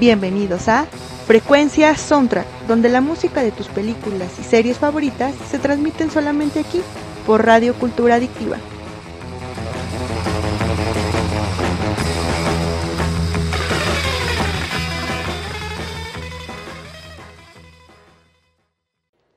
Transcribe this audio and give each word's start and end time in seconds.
Bienvenidos 0.00 0.66
a 0.68 0.86
Frecuencia 1.26 1.94
Soundtrack, 1.94 2.46
donde 2.66 2.88
la 2.88 3.02
música 3.02 3.42
de 3.42 3.52
tus 3.52 3.68
películas 3.68 4.38
y 4.38 4.42
series 4.42 4.78
favoritas 4.78 5.34
se 5.50 5.58
transmiten 5.58 6.10
solamente 6.10 6.58
aquí, 6.58 6.80
por 7.26 7.44
Radio 7.44 7.74
Cultura 7.74 8.14
Adictiva. 8.14 8.56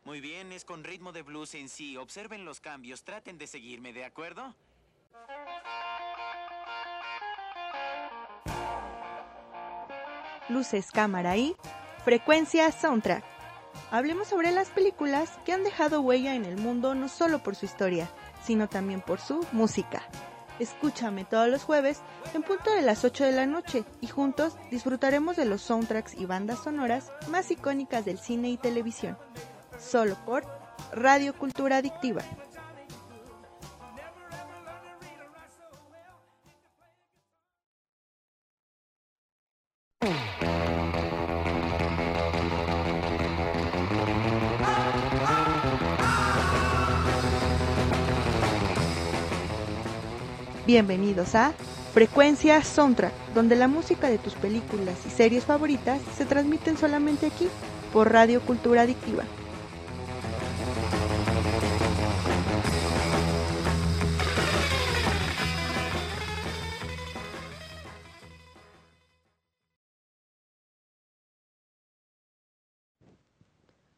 Muy 0.05 0.21
bien, 0.21 0.53
es 0.53 0.63
con 0.63 0.85
ritmo 0.85 1.11
de 1.11 1.23
blues 1.23 1.55
en 1.55 1.67
sí. 1.67 1.97
Observen 1.97 2.45
los 2.45 2.61
cambios, 2.61 3.03
traten 3.03 3.37
de 3.37 3.47
seguirme, 3.47 3.91
¿de 3.91 4.05
acuerdo? 4.05 4.55
Luces, 10.49 10.91
cámara 10.91 11.37
y 11.37 11.55
Frecuencia 12.03 12.71
Soundtrack. 12.71 13.23
Hablemos 13.91 14.27
sobre 14.27 14.51
las 14.51 14.69
películas 14.69 15.29
que 15.45 15.53
han 15.53 15.63
dejado 15.63 16.01
huella 16.01 16.35
en 16.35 16.45
el 16.45 16.57
mundo 16.57 16.95
no 16.95 17.07
solo 17.07 17.39
por 17.41 17.55
su 17.55 17.65
historia, 17.65 18.09
sino 18.43 18.67
también 18.67 19.01
por 19.01 19.19
su 19.19 19.45
música. 19.51 20.03
Escúchame 20.59 21.25
todos 21.25 21.47
los 21.47 21.63
jueves 21.63 22.01
en 22.33 22.43
punto 22.43 22.71
de 22.73 22.83
las 22.83 23.03
8 23.03 23.23
de 23.23 23.31
la 23.31 23.45
noche 23.45 23.83
y 24.01 24.07
juntos 24.07 24.55
disfrutaremos 24.69 25.35
de 25.35 25.45
los 25.45 25.61
soundtracks 25.61 26.13
y 26.15 26.25
bandas 26.25 26.63
sonoras 26.63 27.11
más 27.29 27.49
icónicas 27.49 28.05
del 28.05 28.19
cine 28.19 28.49
y 28.49 28.57
televisión. 28.57 29.17
Solo 29.79 30.15
por 30.25 30.45
Radio 30.93 31.33
Cultura 31.33 31.77
Adictiva. 31.77 32.21
Bienvenidos 50.65 51.35
a 51.35 51.53
Frecuencia 51.93 52.63
Soundtrack, 52.63 53.13
donde 53.33 53.55
la 53.55 53.67
música 53.67 54.09
de 54.09 54.17
tus 54.17 54.33
películas 54.33 54.95
y 55.05 55.09
series 55.09 55.45
favoritas 55.45 56.01
se 56.17 56.25
transmiten 56.25 56.77
solamente 56.77 57.27
aquí, 57.27 57.47
por 57.93 58.11
Radio 58.11 58.41
Cultura 58.41 58.81
Adictiva. 58.81 59.23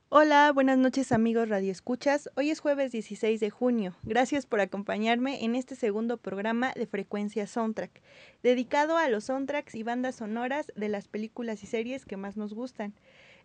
Hola, 0.10 0.52
buenas 0.54 0.78
noches 0.78 1.12
amigos 1.12 1.50
Radio 1.50 1.72
Escuchas. 1.72 2.30
Hoy 2.36 2.52
es 2.52 2.60
jueves 2.60 2.92
16 2.92 3.40
de 3.40 3.50
junio. 3.50 3.96
Gracias 4.04 4.46
por 4.46 4.60
acompañarme 4.60 5.44
en 5.44 5.56
este 5.56 5.76
segundo 5.76 6.18
programa 6.18 6.72
de 6.76 6.86
Frecuencia 6.86 7.48
Soundtrack, 7.48 8.04
dedicado 8.44 8.98
a 8.98 9.10
los 9.10 9.26
soundtracks 9.26 9.74
y 9.74 9.82
bandas 9.82 10.18
sonoras 10.18 10.72
de 10.76 10.90
las 10.90 11.08
películas 11.08 11.64
y 11.64 11.66
series 11.66 12.06
que 12.06 12.18
más 12.18 12.38
nos 12.38 12.54
gustan. 12.54 12.94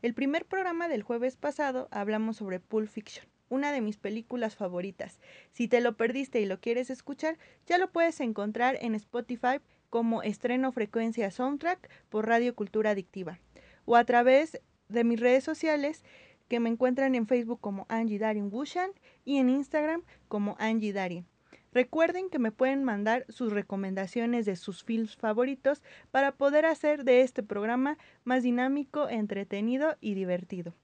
El 0.03 0.13
primer 0.13 0.45
programa 0.45 0.87
del 0.89 1.03
jueves 1.03 1.35
pasado 1.37 1.89
hablamos 1.91 2.37
sobre 2.37 2.61
Pulp 2.61 2.91
Fiction, 2.91 3.27
una 3.49 3.73
de 3.73 3.81
mis 3.81 3.97
películas 3.97 4.55
favoritas. 4.55 5.19
Si 5.53 5.67
te 5.67 5.81
lo 5.81 5.97
perdiste 5.97 6.43
y 6.43 6.47
lo 6.47 6.61
quieres 6.61 6.91
escuchar, 6.91 7.39
ya 7.67 7.79
lo 7.79 7.91
puedes 7.91 8.21
encontrar 8.21 8.77
en 8.83 8.95
Spotify 8.95 9.61
como 9.89 10.23
estreno 10.23 10.73
Frecuencia 10.73 11.31
Soundtrack 11.31 11.89
por 12.11 12.29
Radio 12.29 12.55
Cultura 12.55 12.91
Adictiva 12.91 13.41
o 13.87 13.97
a 13.97 14.05
través 14.05 14.61
de 14.91 15.05
mis 15.05 15.21
redes 15.21 15.45
sociales 15.45 16.05
que 16.51 16.61
me 16.61 16.69
encuentran 16.69 17.15
en 17.15 17.29
Facebook 17.29 17.61
como 17.61 17.87
Angie 17.89 18.19
Darin 18.19 18.51
Bushan 18.51 18.91
y 19.25 19.39
en 19.39 19.49
Instagram 19.49 20.03
como 20.27 20.57
Angie 20.59 20.93
Darin. 20.93 21.25
Recuerden 21.73 22.29
que 22.29 22.41
me 22.41 22.51
pueden 22.51 22.83
mandar 22.83 23.25
sus 23.29 23.53
recomendaciones 23.53 24.47
de 24.47 24.57
sus 24.57 24.83
films 24.83 25.15
favoritos 25.15 25.81
para 26.11 26.33
poder 26.33 26.67
hacer 26.67 27.05
de 27.05 27.21
este 27.21 27.45
programa 27.45 27.99
más 28.25 28.43
dinámico, 28.43 29.09
entretenido 29.09 29.97
y 30.01 30.15
divertido. 30.15 30.75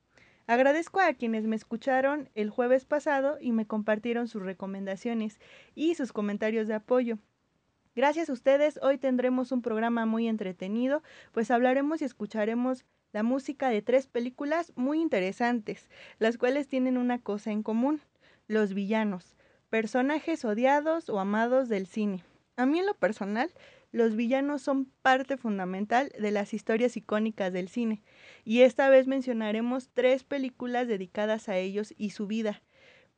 Agradezco 0.46 1.00
a 1.00 1.12
quienes 1.14 1.48
me 1.48 1.56
escucharon 1.56 2.30
el 2.36 2.50
jueves 2.50 2.84
pasado 2.84 3.36
y 3.40 3.50
me 3.50 3.66
compartieron 3.66 4.28
sus 4.28 4.42
recomendaciones 4.42 5.40
y 5.74 5.96
sus 5.96 6.12
comentarios 6.12 6.68
de 6.68 6.74
apoyo. 6.74 7.18
Gracias 7.96 8.30
a 8.30 8.32
ustedes, 8.32 8.78
hoy 8.82 8.98
tendremos 8.98 9.50
un 9.50 9.62
programa 9.62 10.06
muy 10.06 10.28
entretenido, 10.28 11.02
pues 11.32 11.50
hablaremos 11.50 12.02
y 12.02 12.04
escucharemos 12.04 12.84
la 13.16 13.22
música 13.22 13.70
de 13.70 13.80
tres 13.80 14.06
películas 14.06 14.74
muy 14.76 15.00
interesantes, 15.00 15.88
las 16.18 16.36
cuales 16.36 16.68
tienen 16.68 16.98
una 16.98 17.18
cosa 17.18 17.50
en 17.50 17.62
común, 17.62 18.02
los 18.46 18.74
villanos, 18.74 19.38
personajes 19.70 20.44
odiados 20.44 21.08
o 21.08 21.18
amados 21.18 21.70
del 21.70 21.86
cine. 21.86 22.22
A 22.56 22.66
mí 22.66 22.78
en 22.78 22.84
lo 22.84 22.92
personal, 22.92 23.50
los 23.90 24.16
villanos 24.16 24.60
son 24.60 24.92
parte 25.00 25.38
fundamental 25.38 26.12
de 26.18 26.30
las 26.30 26.52
historias 26.52 26.94
icónicas 26.98 27.54
del 27.54 27.70
cine, 27.70 28.02
y 28.44 28.60
esta 28.60 28.90
vez 28.90 29.06
mencionaremos 29.06 29.88
tres 29.94 30.22
películas 30.22 30.86
dedicadas 30.86 31.48
a 31.48 31.56
ellos 31.56 31.94
y 31.96 32.10
su 32.10 32.26
vida. 32.26 32.60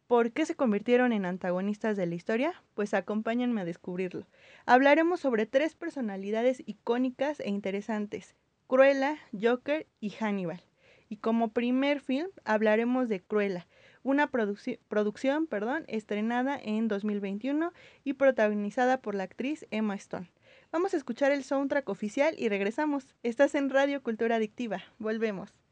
¿Por 0.06 0.30
qué 0.30 0.46
se 0.46 0.54
convirtieron 0.54 1.12
en 1.12 1.26
antagonistas 1.26 1.96
de 1.96 2.06
la 2.06 2.14
historia? 2.14 2.62
Pues 2.74 2.94
acompáñenme 2.94 3.62
a 3.62 3.64
descubrirlo. 3.64 4.28
Hablaremos 4.64 5.18
sobre 5.18 5.46
tres 5.46 5.74
personalidades 5.74 6.62
icónicas 6.66 7.40
e 7.40 7.48
interesantes, 7.48 8.36
Cruella, 8.68 9.16
Joker 9.32 9.86
y 9.98 10.10
Hannibal. 10.10 10.62
Y 11.08 11.16
como 11.16 11.54
primer 11.54 12.00
film 12.00 12.28
hablaremos 12.44 13.08
de 13.08 13.20
Cruella, 13.20 13.66
una 14.02 14.30
producción 14.30 15.46
perdón, 15.46 15.84
estrenada 15.88 16.60
en 16.62 16.86
2021 16.86 17.72
y 18.04 18.12
protagonizada 18.12 19.00
por 19.00 19.14
la 19.14 19.22
actriz 19.22 19.66
Emma 19.70 19.94
Stone. 19.94 20.30
Vamos 20.70 20.92
a 20.92 20.98
escuchar 20.98 21.32
el 21.32 21.44
soundtrack 21.44 21.88
oficial 21.88 22.34
y 22.36 22.50
regresamos. 22.50 23.16
Estás 23.22 23.54
en 23.54 23.70
Radio 23.70 24.02
Cultura 24.02 24.36
Adictiva. 24.36 24.82
Volvemos. 24.98 25.67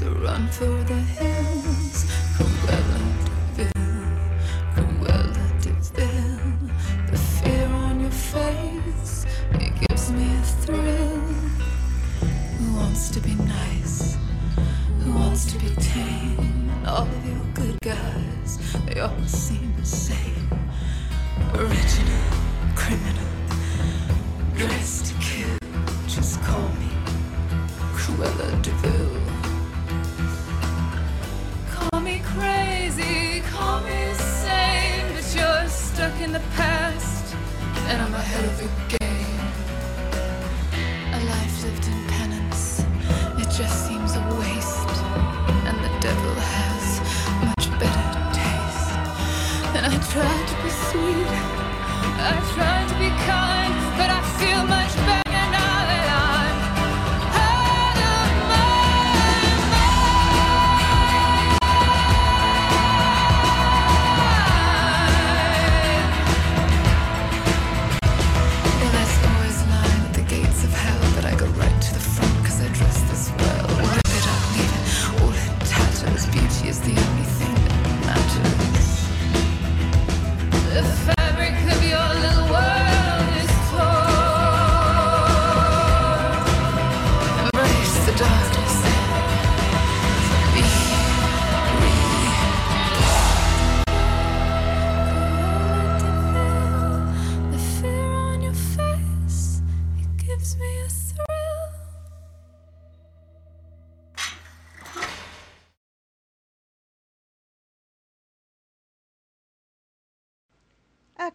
So 0.00 0.10
run 0.12 0.48
for 0.48 0.64
the 0.84 0.94
hills. 0.94 2.19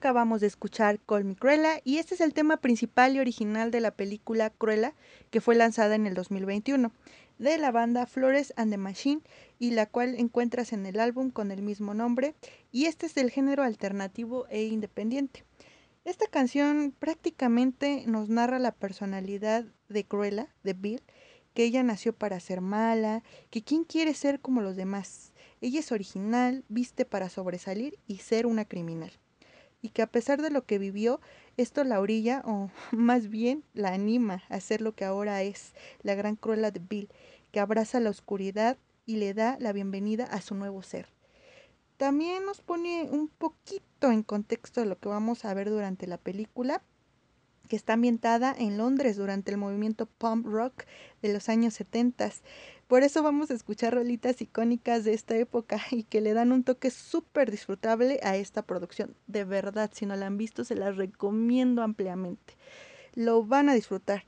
Acabamos 0.05 0.39
de 0.39 0.45
escuchar 0.45 0.99
Call 0.99 1.25
Me 1.25 1.35
Cruella 1.35 1.81
y 1.83 1.97
este 1.97 2.13
es 2.13 2.21
el 2.21 2.35
tema 2.35 2.57
principal 2.57 3.15
y 3.15 3.19
original 3.19 3.71
de 3.71 3.79
la 3.79 3.89
película 3.89 4.51
Cruella 4.51 4.93
que 5.31 5.41
fue 5.41 5.55
lanzada 5.55 5.95
en 5.95 6.05
el 6.05 6.13
2021 6.13 6.91
de 7.39 7.57
la 7.57 7.71
banda 7.71 8.05
Flores 8.05 8.53
and 8.55 8.71
the 8.71 8.77
Machine 8.77 9.23
y 9.57 9.71
la 9.71 9.87
cual 9.87 10.13
encuentras 10.19 10.73
en 10.73 10.85
el 10.85 10.99
álbum 10.99 11.31
con 11.31 11.49
el 11.49 11.63
mismo 11.63 11.95
nombre 11.95 12.35
y 12.71 12.85
este 12.85 13.07
es 13.07 13.15
del 13.15 13.31
género 13.31 13.63
alternativo 13.63 14.45
e 14.51 14.65
independiente. 14.65 15.43
Esta 16.03 16.27
canción 16.27 16.93
prácticamente 16.99 18.03
nos 18.05 18.29
narra 18.29 18.59
la 18.59 18.73
personalidad 18.73 19.65
de 19.89 20.05
Cruella, 20.05 20.53
de 20.63 20.73
Bill, 20.73 21.01
que 21.55 21.63
ella 21.63 21.81
nació 21.81 22.13
para 22.13 22.39
ser 22.39 22.61
mala, 22.61 23.23
que 23.49 23.63
quién 23.63 23.83
quiere 23.83 24.13
ser 24.13 24.39
como 24.39 24.61
los 24.61 24.75
demás. 24.75 25.33
Ella 25.61 25.79
es 25.79 25.91
original, 25.91 26.63
viste 26.69 27.05
para 27.05 27.29
sobresalir 27.29 27.97
y 28.05 28.17
ser 28.17 28.45
una 28.45 28.65
criminal. 28.65 29.11
Y 29.85 29.89
que 29.89 30.01
a 30.01 30.07
pesar 30.07 30.41
de 30.41 30.49
lo 30.49 30.65
que 30.65 30.79
vivió, 30.79 31.21
esto 31.57 31.83
la 31.83 31.99
orilla, 31.99 32.41
o 32.43 32.71
más 32.91 33.29
bien 33.29 33.63
la 33.75 33.93
anima 33.93 34.41
a 34.49 34.59
ser 34.59 34.81
lo 34.81 34.95
que 34.95 35.05
ahora 35.05 35.43
es, 35.43 35.75
la 36.01 36.15
gran 36.15 36.35
Cruella 36.35 36.71
de 36.71 36.79
Bill, 36.79 37.07
que 37.51 37.59
abraza 37.59 37.99
la 37.99 38.09
oscuridad 38.09 38.79
y 39.05 39.17
le 39.17 39.35
da 39.35 39.57
la 39.59 39.73
bienvenida 39.73 40.23
a 40.23 40.41
su 40.41 40.55
nuevo 40.55 40.81
ser. 40.81 41.09
También 41.97 42.47
nos 42.47 42.61
pone 42.61 43.03
un 43.11 43.27
poquito 43.27 44.09
en 44.09 44.23
contexto 44.23 44.81
de 44.81 44.87
lo 44.87 44.97
que 44.97 45.07
vamos 45.07 45.45
a 45.45 45.53
ver 45.53 45.69
durante 45.69 46.07
la 46.07 46.17
película, 46.17 46.81
que 47.69 47.75
está 47.75 47.93
ambientada 47.93 48.55
en 48.57 48.79
Londres 48.79 49.17
durante 49.17 49.51
el 49.51 49.57
movimiento 49.57 50.07
punk 50.07 50.47
rock 50.47 50.85
de 51.21 51.31
los 51.31 51.47
años 51.47 51.75
70. 51.75 52.31
Por 52.87 53.01
eso 53.01 53.23
vamos 53.23 53.49
a 53.49 53.55
escuchar 53.55 53.95
rolitas 53.95 54.41
icónicas 54.41 55.03
de 55.03 55.13
esta 55.13 55.35
época 55.35 55.81
y 55.89 56.03
que 56.03 56.21
le 56.21 56.33
dan 56.33 56.51
un 56.51 56.63
toque 56.63 56.91
súper 56.91 57.49
disfrutable 57.49 58.19
a 58.21 58.37
esta 58.37 58.61
producción. 58.61 59.15
De 59.25 59.43
verdad, 59.43 59.89
si 59.91 60.05
no 60.05 60.15
la 60.15 60.27
han 60.27 60.37
visto, 60.37 60.63
se 60.63 60.75
las 60.75 60.95
recomiendo 60.95 61.81
ampliamente. 61.81 62.53
Lo 63.15 63.43
van 63.43 63.69
a 63.69 63.73
disfrutar. 63.73 64.25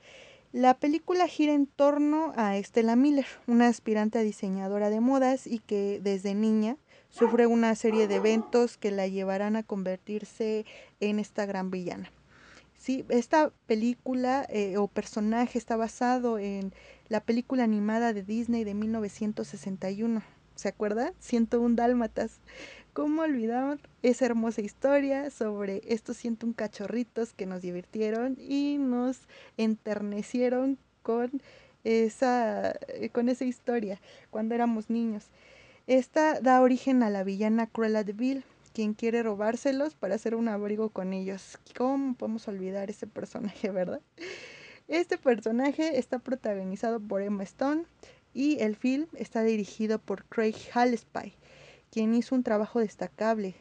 La 0.53 0.73
película 0.79 1.27
gira 1.27 1.53
en 1.53 1.67
torno 1.67 2.33
a 2.35 2.57
Estela 2.57 2.95
Miller, 2.95 3.27
una 3.45 3.67
aspirante 3.67 4.17
a 4.17 4.23
diseñadora 4.23 4.89
de 4.89 5.01
modas 5.01 5.45
y 5.45 5.59
que 5.59 5.99
desde 6.01 6.33
niña 6.33 6.77
sufre 7.09 7.45
una 7.45 7.75
serie 7.75 8.07
de 8.07 8.15
eventos 8.15 8.77
que 8.77 8.89
la 8.89 9.07
llevarán 9.07 9.55
a 9.55 9.63
convertirse 9.63 10.65
en 10.99 11.19
esta 11.19 11.45
gran 11.45 11.69
villana. 11.69 12.11
Sí, 12.77 13.05
esta 13.09 13.51
película 13.65 14.45
eh, 14.49 14.77
o 14.77 14.87
personaje 14.87 15.57
está 15.57 15.75
basado 15.75 16.37
en 16.37 16.73
la 17.09 17.21
película 17.21 17.63
animada 17.63 18.13
de 18.13 18.23
Disney 18.23 18.63
de 18.63 18.75
1961. 18.75 20.21
¿Se 20.55 20.69
acuerdan? 20.69 21.13
101 21.19 21.75
Dálmatas. 21.75 22.39
¿Cómo 22.93 23.23
olvidar 23.23 23.79
esa 24.01 24.25
hermosa 24.25 24.61
historia 24.61 25.29
sobre 25.29 25.81
estos 25.85 26.17
101 26.17 26.55
cachorritos 26.55 27.33
que 27.33 27.45
nos 27.45 27.61
divirtieron 27.61 28.37
y 28.39 28.77
nos 28.79 29.19
enternecieron 29.57 30.77
con 31.03 31.41
esa, 31.83 32.71
eh, 32.87 33.09
con 33.11 33.29
esa 33.29 33.45
historia 33.45 33.99
cuando 34.29 34.55
éramos 34.55 34.89
niños? 34.89 35.29
Esta 35.87 36.41
da 36.41 36.61
origen 36.61 37.03
a 37.03 37.09
la 37.09 37.23
villana 37.23 37.67
Cruella 37.67 38.03
de 38.03 38.13
Vil, 38.13 38.43
quien 38.77 38.93
quiere 38.93 39.23
robárselos 39.23 39.95
para 39.95 40.13
hacer 40.13 40.35
un 40.35 40.47
abrigo 40.47 40.91
con 40.91 41.11
ellos. 41.11 41.57
¿Cómo 41.75 42.13
podemos 42.13 42.47
olvidar 42.47 42.91
ese 42.91 43.07
personaje, 43.07 43.71
verdad? 43.71 44.01
Este 44.87 45.17
personaje 45.17 45.97
está 45.97 46.19
protagonizado 46.19 46.99
por 46.99 47.23
Emma 47.23 47.41
Stone 47.41 47.85
y 48.35 48.59
el 48.59 48.75
film 48.75 49.07
está 49.15 49.41
dirigido 49.41 49.97
por 49.97 50.25
Craig 50.25 50.53
Hallespie 50.75 51.33
quien 51.89 52.13
hizo 52.13 52.35
un 52.35 52.43
trabajo 52.43 52.79
destacable 52.79 53.55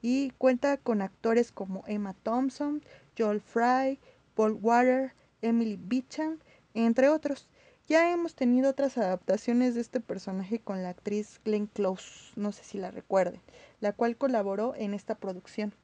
y 0.00 0.30
cuenta 0.38 0.78
con 0.78 1.02
actores 1.02 1.52
como 1.52 1.84
Emma 1.86 2.14
Thompson, 2.22 2.82
Joel 3.18 3.42
Fry, 3.42 3.98
Paul 4.34 4.58
Water, 4.62 5.12
Emily 5.42 5.78
Beecham, 5.78 6.38
entre 6.72 7.10
otros. 7.10 7.50
Ya 7.86 8.10
hemos 8.10 8.34
tenido 8.34 8.70
otras 8.70 8.96
adaptaciones 8.96 9.74
de 9.74 9.82
este 9.82 10.00
personaje 10.00 10.58
con 10.58 10.82
la 10.82 10.88
actriz 10.88 11.38
Glenn 11.44 11.66
Close, 11.66 12.32
no 12.34 12.50
sé 12.50 12.64
si 12.64 12.78
la 12.78 12.90
recuerden, 12.90 13.42
la 13.80 13.92
cual 13.92 14.16
colaboró 14.16 14.74
en 14.74 14.94
esta 14.94 15.16
producción. 15.16 15.74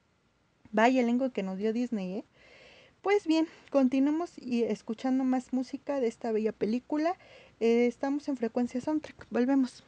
Vaya 0.73 1.02
elenco 1.02 1.31
que 1.31 1.43
nos 1.43 1.58
dio 1.58 1.75
Disney, 1.75 2.14
¿eh? 2.14 2.25
Pues 3.02 3.26
bien, 3.26 3.49
continuamos 3.70 4.32
y 4.38 4.64
escuchando 4.64 5.25
más 5.25 5.52
música 5.52 6.00
de 6.00 6.06
esta 6.06 6.32
bella 6.32 6.52
película. 6.52 7.17
Eh, 7.58 7.87
estamos 7.87 8.29
en 8.29 8.37
frecuencia 8.38 8.81
soundtrack. 8.81 9.26
Volvemos. 9.31 9.85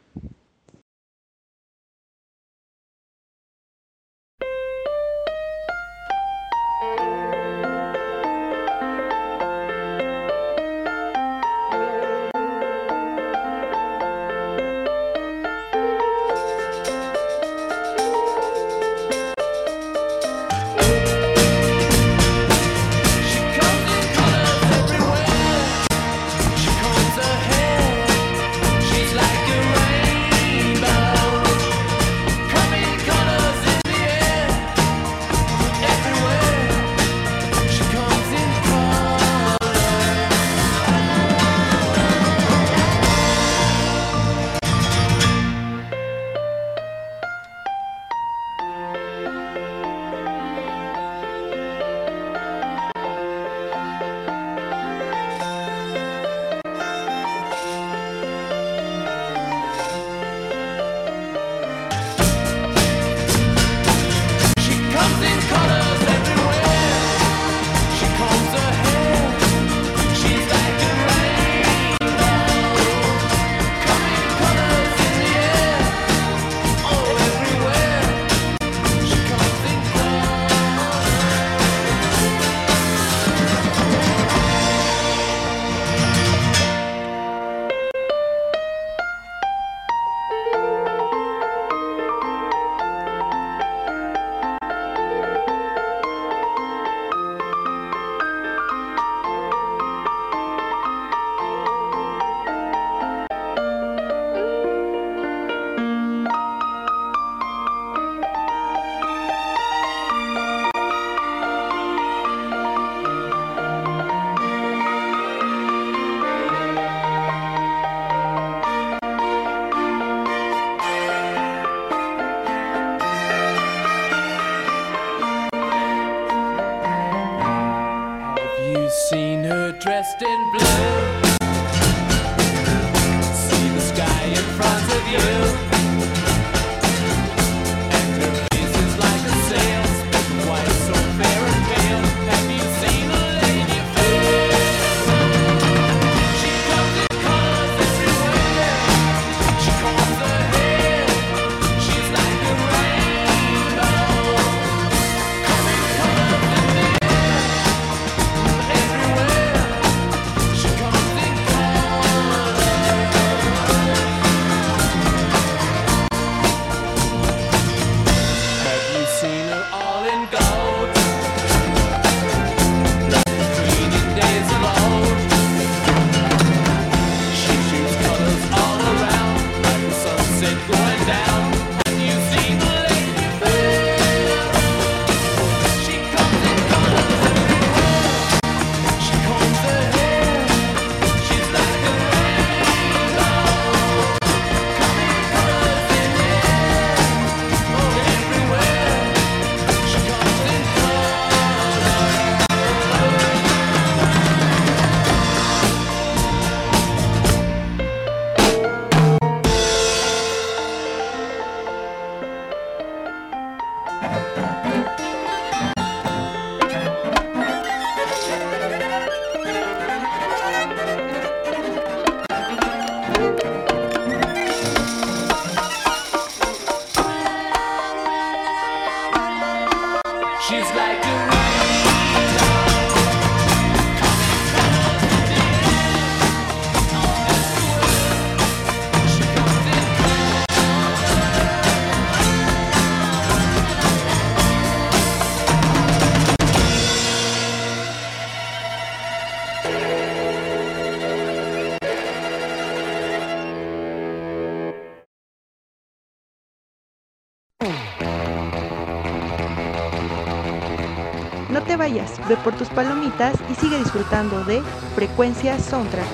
Ve 262.33 262.39
por 262.39 262.57
tus 262.57 262.71
palomitas 262.71 263.35
y 263.51 263.55
sigue 263.57 263.77
disfrutando 263.77 264.43
de 264.45 264.63
Frecuencia 264.95 265.59
Soundtrack. 265.59 266.07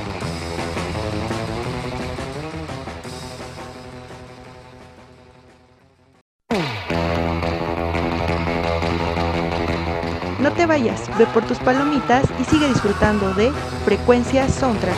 No 10.40 10.52
te 10.54 10.66
vayas, 10.66 11.08
ve 11.18 11.26
por 11.26 11.46
tus 11.46 11.58
palomitas 11.58 12.24
y 12.40 12.44
sigue 12.44 12.66
disfrutando 12.66 13.32
de 13.34 13.52
Frecuencia 13.84 14.48
Soundtrack. 14.48 14.96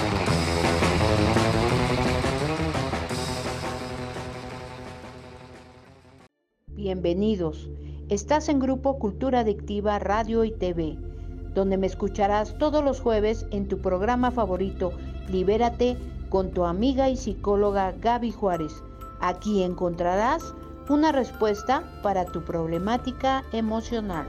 Bienvenidos. 6.69 7.69
Estás 8.09 8.49
en 8.49 8.59
Grupo 8.59 8.99
Cultura 8.99 9.41
Adictiva 9.41 9.99
Radio 9.99 10.45
y 10.45 10.51
TV, 10.51 10.99
donde 11.55 11.77
me 11.77 11.87
escucharás 11.87 12.57
todos 12.59 12.85
los 12.85 13.01
jueves 13.01 13.47
en 13.51 13.69
tu 13.69 13.79
programa 13.79 14.31
favorito, 14.31 14.93
Libérate, 15.29 15.97
con 16.29 16.51
tu 16.51 16.65
amiga 16.65 17.09
y 17.09 17.17
psicóloga 17.17 17.93
Gaby 18.01 18.33
Juárez. 18.33 18.83
Aquí 19.21 19.63
encontrarás 19.63 20.55
una 20.89 21.13
respuesta 21.13 21.85
para 22.03 22.25
tu 22.25 22.43
problemática 22.43 23.45
emocional. 23.53 24.27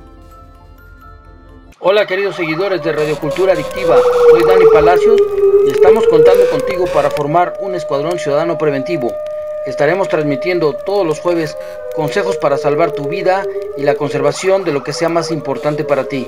Hola 1.80 2.06
queridos 2.06 2.36
seguidores 2.36 2.84
de 2.84 2.92
Radio 2.92 3.18
Cultura 3.18 3.54
Adictiva, 3.54 3.98
soy 4.30 4.44
Dani 4.44 4.66
Palacios 4.72 5.20
y 5.66 5.72
estamos 5.72 6.06
contando 6.08 6.48
contigo 6.52 6.86
para 6.94 7.10
formar 7.10 7.54
un 7.62 7.74
escuadrón 7.74 8.20
ciudadano 8.20 8.58
preventivo. 8.58 9.12
Estaremos 9.66 10.08
transmitiendo 10.08 10.74
todos 10.74 11.06
los 11.06 11.20
jueves 11.20 11.58
consejos 11.96 12.38
para 12.38 12.58
salvar 12.58 12.92
tu 12.92 13.08
vida 13.08 13.44
y 13.78 13.84
la 13.84 13.96
conservación 13.96 14.64
de 14.64 14.74
lo 14.74 14.84
que 14.84 14.94
sea 14.94 15.10
más 15.10 15.32
importante 15.32 15.84
para 15.84 16.04
ti. 16.04 16.28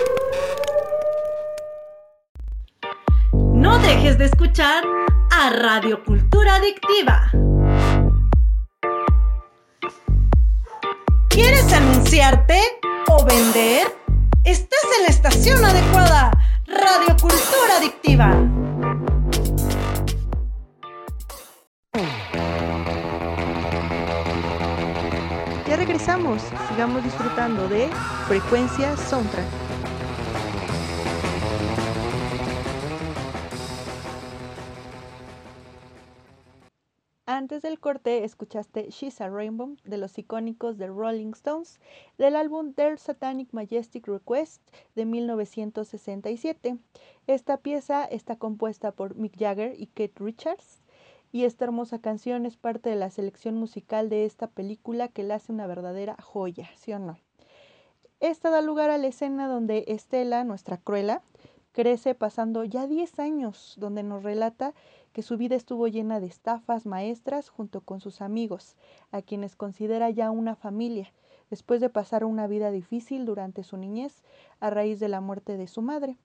Dejes 3.95 4.17
de 4.17 4.23
escuchar 4.23 4.85
a 5.31 5.49
Radio 5.49 6.01
Cultura 6.05 6.55
Adictiva. 6.55 7.29
¿Quieres 11.27 11.73
anunciarte 11.73 12.57
o 13.09 13.25
vender? 13.25 13.93
Estás 14.45 14.79
en 14.97 15.03
la 15.03 15.09
estación 15.09 15.65
adecuada. 15.65 16.31
Radio 16.67 17.17
Cultura 17.19 17.77
Adictiva. 17.79 18.33
Ya 25.67 25.75
regresamos, 25.75 26.41
sigamos 26.69 27.03
disfrutando 27.03 27.67
de 27.67 27.89
Frecuencia 28.29 28.95
Soundtrack. 28.95 29.70
Escuchaste 38.05 38.89
She's 38.89 39.19
a 39.19 39.29
Rainbow 39.29 39.75
de 39.83 39.97
los 39.97 40.17
icónicos 40.17 40.77
de 40.77 40.87
Rolling 40.87 41.31
Stones 41.33 41.79
del 42.17 42.35
álbum 42.35 42.73
Their 42.73 42.97
Satanic 42.97 43.49
Majestic 43.51 44.07
Request 44.07 44.61
de 44.95 45.05
1967. 45.05 46.77
Esta 47.27 47.57
pieza 47.57 48.05
está 48.05 48.37
compuesta 48.37 48.91
por 48.91 49.15
Mick 49.15 49.37
Jagger 49.37 49.73
y 49.79 49.87
Kate 49.87 50.13
Richards 50.17 50.81
y 51.31 51.45
esta 51.45 51.65
hermosa 51.65 51.99
canción 51.99 52.45
es 52.45 52.57
parte 52.57 52.89
de 52.89 52.95
la 52.95 53.09
selección 53.09 53.55
musical 53.55 54.09
de 54.09 54.25
esta 54.25 54.47
película 54.47 55.07
que 55.07 55.23
la 55.23 55.35
hace 55.35 55.51
una 55.51 55.67
verdadera 55.67 56.15
joya, 56.21 56.69
¿sí 56.75 56.93
o 56.93 56.99
no? 56.99 57.17
Esta 58.19 58.49
da 58.49 58.61
lugar 58.61 58.89
a 58.89 58.97
la 58.97 59.07
escena 59.07 59.47
donde 59.47 59.85
Estela, 59.87 60.43
nuestra 60.43 60.77
cruela, 60.77 61.23
crece 61.71 62.15
pasando 62.15 62.63
ya 62.63 62.87
10 62.87 63.19
años, 63.19 63.75
donde 63.77 64.03
nos 64.03 64.23
relata 64.23 64.73
que 65.13 65.21
su 65.21 65.37
vida 65.37 65.55
estuvo 65.55 65.87
llena 65.87 66.19
de 66.19 66.27
estafas 66.27 66.85
maestras 66.85 67.49
junto 67.49 67.81
con 67.81 67.99
sus 67.99 68.21
amigos, 68.21 68.75
a 69.11 69.21
quienes 69.21 69.55
considera 69.55 70.09
ya 70.09 70.31
una 70.31 70.55
familia, 70.55 71.11
después 71.49 71.81
de 71.81 71.89
pasar 71.89 72.23
una 72.23 72.47
vida 72.47 72.71
difícil 72.71 73.25
durante 73.25 73.63
su 73.63 73.77
niñez 73.77 74.23
a 74.59 74.69
raíz 74.69 74.99
de 74.99 75.09
la 75.09 75.21
muerte 75.21 75.57
de 75.57 75.67
su 75.67 75.81
madre. 75.81 76.17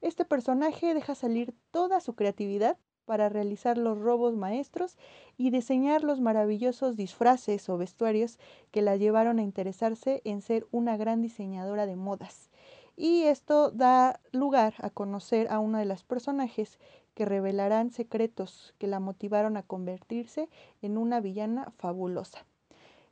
Este 0.00 0.24
personaje 0.24 0.94
deja 0.94 1.14
salir 1.14 1.54
toda 1.70 2.00
su 2.00 2.14
creatividad 2.14 2.76
para 3.04 3.28
realizar 3.28 3.78
los 3.78 3.98
robos 3.98 4.34
maestros 4.36 4.96
y 5.36 5.50
diseñar 5.50 6.02
los 6.02 6.20
maravillosos 6.20 6.96
disfraces 6.96 7.68
o 7.68 7.78
vestuarios 7.78 8.38
que 8.70 8.82
la 8.82 8.96
llevaron 8.96 9.38
a 9.38 9.42
interesarse 9.42 10.22
en 10.24 10.40
ser 10.40 10.66
una 10.70 10.96
gran 10.96 11.20
diseñadora 11.22 11.86
de 11.86 11.96
modas. 11.96 12.50
Y 12.96 13.22
esto 13.22 13.70
da 13.70 14.20
lugar 14.30 14.74
a 14.78 14.90
conocer 14.90 15.48
a 15.50 15.58
uno 15.58 15.78
de 15.78 15.84
los 15.84 16.04
personajes 16.04 16.78
que 17.14 17.24
revelarán 17.24 17.90
secretos 17.90 18.74
que 18.78 18.86
la 18.86 19.00
motivaron 19.00 19.56
a 19.56 19.62
convertirse 19.62 20.48
en 20.82 20.98
una 20.98 21.20
villana 21.20 21.72
fabulosa. 21.78 22.44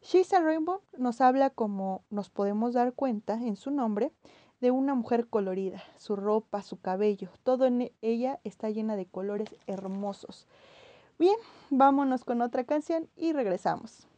She's 0.03 0.33
Rainbow 0.33 0.81
nos 0.99 1.21
habla, 1.21 1.51
como 1.51 2.03
nos 2.11 2.29
podemos 2.29 2.75
dar 2.75 2.93
cuenta 2.93 3.35
en 3.35 3.57
su 3.57 3.71
nombre, 3.71 4.11
de 4.61 4.71
una 4.71 4.95
mujer 4.95 5.29
colorida. 5.29 5.83
Su 5.97 6.17
ropa, 6.17 6.63
su 6.63 6.81
cabello, 6.81 7.31
todo 7.43 7.67
en 7.67 7.93
ella 8.03 8.41
está 8.45 8.71
llena 8.71 8.97
de 8.97 9.07
colores 9.07 9.55
hermosos. 9.67 10.47
Bien, 11.19 11.37
vámonos 11.71 12.25
con 12.25 12.43
otra 12.43 12.65
canción 12.65 13.09
y 13.17 13.33
regresamos. 13.33 14.09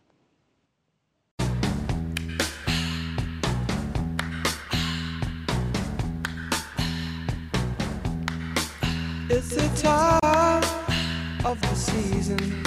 It's 9.30 9.48
the 9.48 9.68
time 9.80 10.62
of 11.46 11.58
the 11.58 11.74
season 11.74 12.62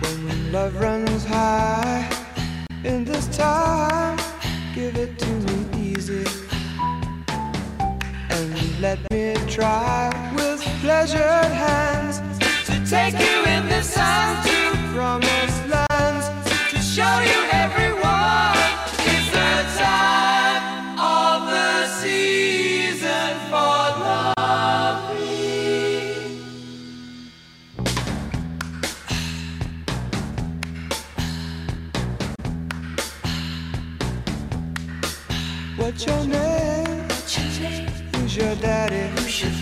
when 0.00 0.50
love 0.52 0.80
runs 0.80 1.26
high. 1.26 2.08
In 2.82 3.04
this 3.04 3.26
time, 3.36 4.18
give 4.74 4.96
it 4.96 5.18
to 5.18 5.28
me 5.28 5.66
easy 5.76 6.24
and 8.30 8.80
let 8.80 8.98
me 9.10 9.34
try 9.46 10.08
with 10.34 10.62
pleasured 10.80 11.52
hands 11.52 11.95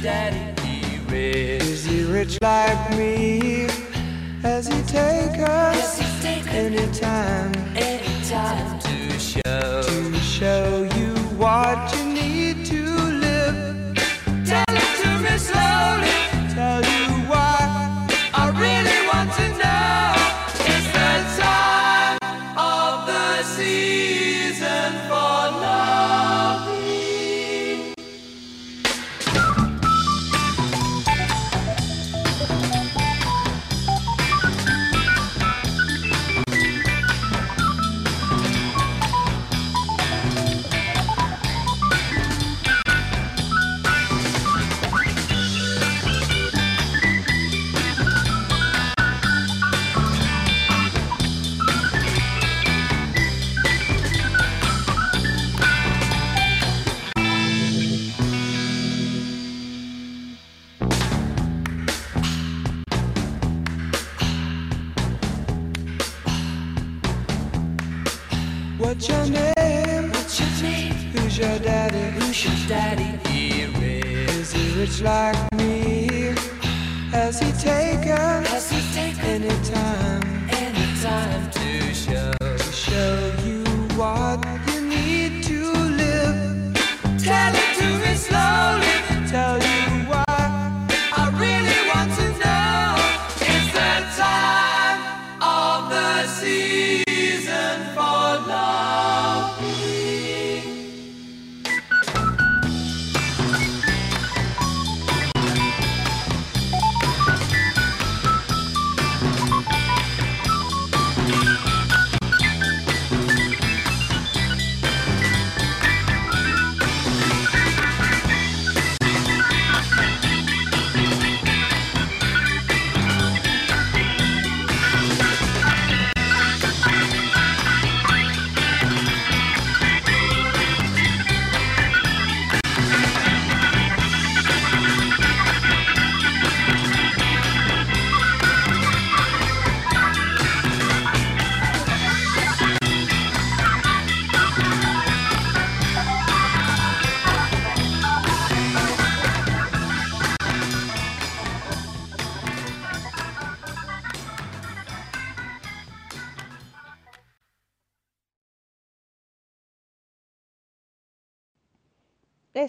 daddy? 0.05 0.61
He 0.61 0.99
rich. 1.09 1.63
Is 1.63 1.85
he 1.87 2.05
rich 2.05 2.39
like 2.43 2.91
me? 2.99 3.67
Has 4.43 4.69
he 4.69 4.83
take 4.83 5.41
us 5.41 5.99
anytime? 6.47 7.55
Anytime 7.75 8.79
to 8.81 9.19
show 9.19 9.83
to 9.83 10.15
show 10.21 10.84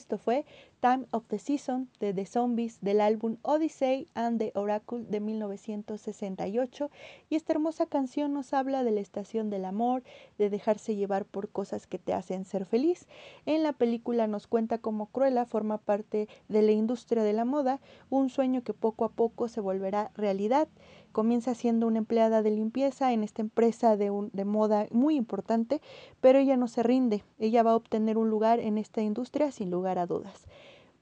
Esto 0.05 0.19
fue 0.19 0.45
Time 0.81 1.07
of 1.09 1.25
the 1.29 1.39
Season 1.39 1.89
de 1.99 2.13
The 2.13 2.27
Zombies 2.27 2.77
del 2.79 3.01
álbum 3.01 3.37
Odyssey 3.41 4.07
and 4.13 4.37
the 4.37 4.51
Oracle 4.53 5.03
de 5.03 5.19
1968 5.19 6.91
y 7.27 7.35
esta 7.35 7.53
hermosa 7.53 7.87
canción 7.87 8.31
nos 8.31 8.53
habla 8.53 8.83
de 8.83 8.91
la 8.91 9.01
estación 9.01 9.49
del 9.49 9.65
amor, 9.65 10.03
de 10.37 10.51
dejarse 10.51 10.95
llevar 10.95 11.25
por 11.25 11.49
cosas 11.49 11.87
que 11.87 11.97
te 11.97 12.13
hacen 12.13 12.45
ser 12.45 12.67
feliz. 12.67 13.07
En 13.47 13.63
la 13.63 13.73
película 13.73 14.27
nos 14.27 14.45
cuenta 14.45 14.77
cómo 14.77 15.07
Cruella 15.07 15.47
forma 15.47 15.79
parte 15.79 16.29
de 16.49 16.61
la 16.61 16.71
industria 16.71 17.23
de 17.23 17.33
la 17.33 17.45
moda, 17.45 17.81
un 18.11 18.29
sueño 18.29 18.63
que 18.63 18.75
poco 18.75 19.05
a 19.05 19.09
poco 19.09 19.47
se 19.47 19.59
volverá 19.59 20.11
realidad. 20.13 20.67
Comienza 21.15 21.55
siendo 21.55 21.87
una 21.87 21.99
empleada 21.99 22.41
de 22.41 22.51
limpieza 22.51 23.13
en 23.13 23.23
esta 23.23 23.41
empresa 23.41 23.95
de, 23.95 24.11
moda 24.43 24.87
muy 24.91 25.15
importante, 25.15 25.79
pero 26.19 26.39
ella 26.39 26.57
no 26.57 26.67
se 26.67 26.83
rinde. 26.83 27.23
Ella 27.39 27.63
va 27.63 27.71
a 27.71 27.77
obtener 27.77 28.17
un 28.17 28.29
lugar 28.29 28.59
en 28.59 28.77
esta 28.77 29.01
industria 29.01 29.53
sin 29.53 29.71
lugar 29.71 29.97
a 29.97 30.07
dudas. 30.07 30.43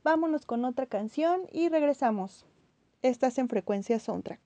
Vámonos 0.04 0.46
con 0.46 0.66
otra 0.66 0.86
canción 0.86 1.42
y 1.52 1.68
regresamos. 1.70 2.46
Estás 3.02 3.40
en 3.40 3.50
frecuencia 3.50 3.98
soundtrack. 3.98 4.40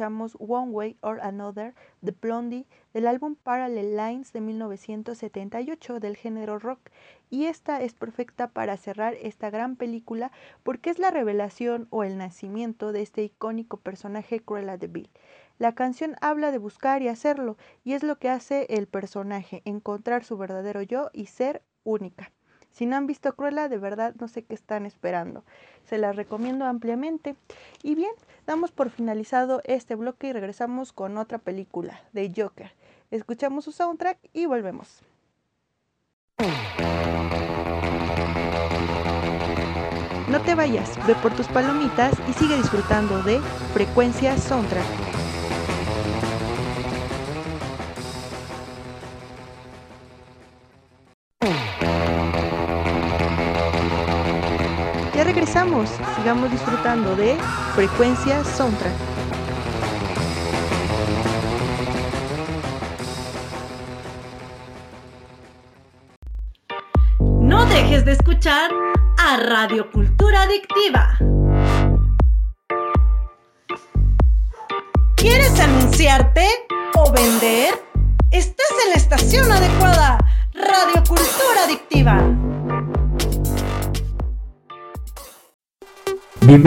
One 0.00 0.70
Way 0.70 0.96
or 1.00 1.20
Another 1.20 1.74
de 2.02 2.12
Blondie 2.12 2.66
del 2.92 3.06
álbum 3.06 3.34
Parallel 3.34 3.96
Lines 3.96 4.32
de 4.32 4.40
1978 4.40 6.00
del 6.00 6.16
género 6.16 6.58
rock 6.58 6.90
y 7.30 7.46
esta 7.46 7.80
es 7.80 7.94
perfecta 7.94 8.48
para 8.48 8.76
cerrar 8.76 9.14
esta 9.14 9.50
gran 9.50 9.76
película 9.76 10.32
porque 10.62 10.90
es 10.90 10.98
la 10.98 11.10
revelación 11.10 11.88
o 11.90 12.04
el 12.04 12.18
nacimiento 12.18 12.92
de 12.92 13.02
este 13.02 13.24
icónico 13.24 13.78
personaje 13.78 14.40
Cruella 14.40 14.76
de 14.76 14.88
Vil. 14.88 15.10
La 15.58 15.74
canción 15.74 16.16
habla 16.20 16.50
de 16.50 16.58
buscar 16.58 17.00
y 17.02 17.08
hacerlo 17.08 17.56
y 17.82 17.94
es 17.94 18.02
lo 18.02 18.18
que 18.18 18.28
hace 18.28 18.66
el 18.68 18.86
personaje, 18.86 19.62
encontrar 19.64 20.24
su 20.24 20.36
verdadero 20.36 20.82
yo 20.82 21.10
y 21.12 21.26
ser 21.26 21.62
única. 21.84 22.32
Si 22.76 22.84
no 22.84 22.96
han 22.96 23.06
visto 23.06 23.34
Cruella, 23.34 23.70
de 23.70 23.78
verdad 23.78 24.14
no 24.20 24.28
sé 24.28 24.44
qué 24.44 24.52
están 24.52 24.84
esperando. 24.84 25.44
Se 25.84 25.96
las 25.96 26.14
recomiendo 26.14 26.66
ampliamente. 26.66 27.34
Y 27.82 27.94
bien, 27.94 28.12
damos 28.46 28.70
por 28.72 28.90
finalizado 28.90 29.60
este 29.64 29.94
bloque 29.94 30.28
y 30.28 30.32
regresamos 30.32 30.92
con 30.92 31.18
otra 31.18 31.38
película, 31.38 32.00
de 32.12 32.32
Joker. 32.34 32.72
Escuchamos 33.10 33.64
su 33.64 33.72
soundtrack 33.72 34.18
y 34.32 34.46
volvemos. 34.46 35.02
No 40.28 40.40
te 40.42 40.54
vayas, 40.54 40.96
ve 41.06 41.14
por 41.16 41.34
tus 41.34 41.46
palomitas 41.48 42.14
y 42.28 42.32
sigue 42.32 42.56
disfrutando 42.56 43.22
de 43.22 43.40
Frecuencia 43.72 44.36
Soundtrack. 44.36 45.15
Sigamos 55.66 56.48
disfrutando 56.52 57.16
de 57.16 57.36
Frecuencia 57.74 58.44
Soundtrack. 58.44 58.92
No 67.40 67.66
dejes 67.66 68.04
de 68.04 68.12
escuchar 68.12 68.70
a 69.18 69.36
Radio 69.38 69.90
Cultura 69.90 70.42
Adictiva. 70.42 71.18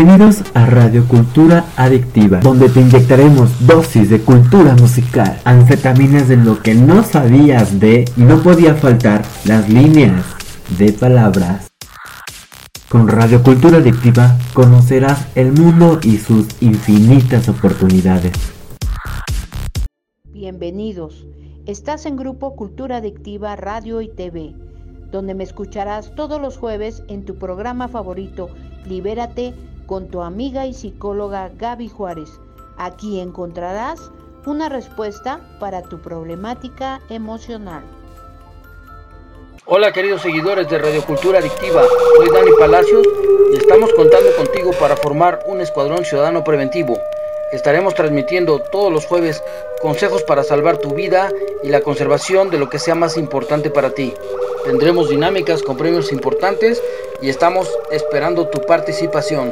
Bienvenidos 0.02 0.46
a 0.54 0.66
Radio 0.66 1.06
Cultura 1.10 1.66
Adictiva, 1.76 2.40
donde 2.40 2.70
te 2.70 2.80
inyectaremos 2.80 3.68
dosis 3.68 4.10
de 4.10 4.22
cultura 4.22 4.74
musical, 4.76 5.42
anfetaminas 5.44 6.30
de 6.30 6.38
lo 6.38 6.62
que 6.62 6.74
no 6.74 7.04
sabías 7.04 7.82
de 7.82 8.06
y 8.16 8.22
no 8.22 8.42
podía 8.42 8.76
faltar 8.76 9.26
las 9.44 9.68
líneas 9.68 10.24
de 10.78 10.94
palabras. 10.94 11.70
Con 12.88 13.10
Radio 13.10 13.44
Cultura 13.44 13.80
Adictiva 13.80 14.38
conocerás 14.54 15.28
el 15.36 15.52
mundo 15.52 16.00
y 16.02 16.16
sus 16.16 16.48
infinitas 16.62 17.50
oportunidades. 17.50 18.32
Bienvenidos. 20.32 21.28
Estás 21.66 22.06
en 22.06 22.16
Grupo 22.16 22.56
Cultura 22.56 22.98
Adictiva 22.98 23.58
Radio 23.58 24.00
y 24.00 24.08
TV, 24.08 24.56
donde 25.12 25.34
me 25.34 25.44
escucharás 25.44 26.16
todos 26.16 26.40
los 26.40 26.58
jueves 26.58 27.04
en 27.10 27.26
tu 27.26 27.36
programa 27.36 27.90
favorito, 27.90 28.48
Libérate, 28.86 29.54
con 29.89 30.08
tu 30.08 30.21
amiga 30.21 30.67
y 30.67 30.73
psicóloga 30.75 31.49
Gaby 31.58 31.89
Juárez. 31.89 32.39
Aquí 32.78 33.19
encontrarás 33.19 34.12
una 34.45 34.69
respuesta 34.69 35.41
para 35.60 35.82
tu 35.82 35.99
problemática 35.99 37.02
emocional. 37.10 37.82
Hola 39.65 39.91
queridos 39.91 40.21
seguidores 40.21 40.69
de 40.69 40.78
Radio 40.78 41.04
Cultura 41.04 41.39
Adictiva, 41.39 41.84
soy 42.17 42.30
Dani 42.30 42.52
Palacios 42.60 43.04
y 43.52 43.58
estamos 43.58 43.91
contando 43.93 44.30
contigo 44.36 44.69
para 44.80 44.95
formar 44.95 45.39
un 45.47 45.60
escuadrón 45.60 46.06
ciudadano 46.06 46.43
preventivo. 46.43 46.95
Estaremos 47.52 47.95
transmitiendo 47.95 48.60
todos 48.60 48.93
los 48.93 49.08
jueves 49.08 49.41
consejos 49.82 50.21
para 50.21 50.43
salvar 50.43 50.78
tu 50.78 50.93
vida 50.93 51.32
y 51.63 51.69
la 51.69 51.82
conservación 51.82 52.52
de 52.52 52.60
lo 52.60 52.69
que 52.69 52.78
sea 52.78 52.93
más 52.93 53.17
importante 53.17 53.71
para 53.71 53.89
ti. 53.89 54.13
Tendremos 54.65 55.10
dinámicas 55.10 55.63
con 55.63 55.78
premios 55.78 56.12
importantes 56.12 56.80
y 57.23 57.30
estamos 57.30 57.67
esperando 57.91 58.49
tu 58.49 58.62
participación. 58.62 59.52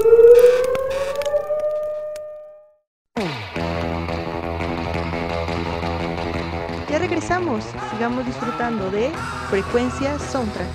Regresamos, 7.51 7.91
sigamos 7.91 8.25
disfrutando 8.25 8.89
de 8.91 9.11
Frecuencia 9.49 10.17
Soundtrack. 10.19 10.67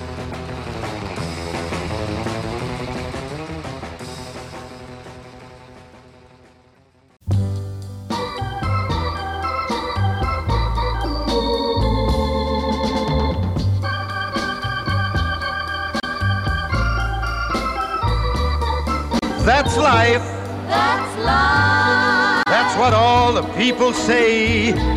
That's 19.45 19.77
life. 19.77 20.21
That's 20.67 21.25
life. 21.25 22.43
That's 22.45 22.77
what 22.77 22.93
all 22.93 23.33
the 23.33 23.43
people 23.53 23.93
say. 23.93 24.96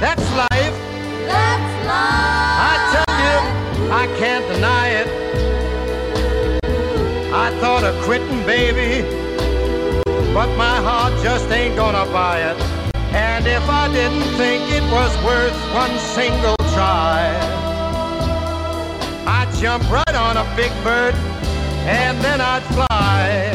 That's 0.00 0.24
life. 0.32 0.76
That's 1.28 1.86
life. 1.86 2.56
I 2.72 2.74
tell 2.94 3.14
you, 3.20 3.92
I 3.92 4.06
can't 4.16 4.46
deny 4.48 4.88
it. 4.88 5.08
I 7.34 7.50
thought 7.60 7.84
of 7.84 7.94
quitting, 8.04 8.42
baby, 8.46 9.02
but 10.32 10.48
my 10.56 10.76
heart 10.80 11.12
just 11.22 11.50
ain't 11.50 11.76
gonna 11.76 12.10
buy 12.10 12.40
it. 12.40 12.56
And 13.12 13.46
if 13.46 13.68
I 13.68 13.92
didn't 13.92 14.24
think 14.38 14.72
it 14.72 14.82
was 14.90 15.12
worth 15.22 15.52
one 15.74 15.98
single 15.98 16.56
try, 16.72 17.36
I'd 19.26 19.52
jump 19.60 19.84
right 19.90 20.16
on 20.16 20.38
a 20.38 20.46
big 20.56 20.72
bird 20.82 21.14
and 21.84 22.18
then 22.24 22.40
I'd 22.40 22.62
fly. 22.72 23.52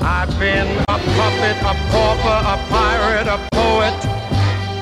I've 0.00 0.38
been 0.38 0.68
a 0.88 0.98
puppet, 1.18 1.56
a 1.58 1.74
pauper, 1.90 2.38
a 2.54 2.56
pirate, 2.70 3.26
a 3.26 3.38
poet, 3.50 4.15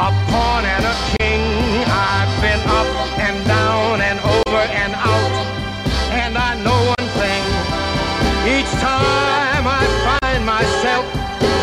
a 0.05 0.13
pawn 0.29 0.65
and 0.67 0.85
a 0.85 0.97
king. 1.17 1.41
I've 1.89 2.33
been 2.45 2.61
up 2.69 2.91
and 3.27 3.37
down 3.47 4.03
and 4.03 4.19
over 4.21 4.63
and 4.83 4.93
out. 4.95 5.33
And 6.23 6.37
I 6.37 6.53
know 6.65 6.79
one 6.97 7.09
thing. 7.21 7.43
Each 8.55 8.73
time 8.85 9.65
I 9.81 9.83
find 10.07 10.45
myself 10.45 11.05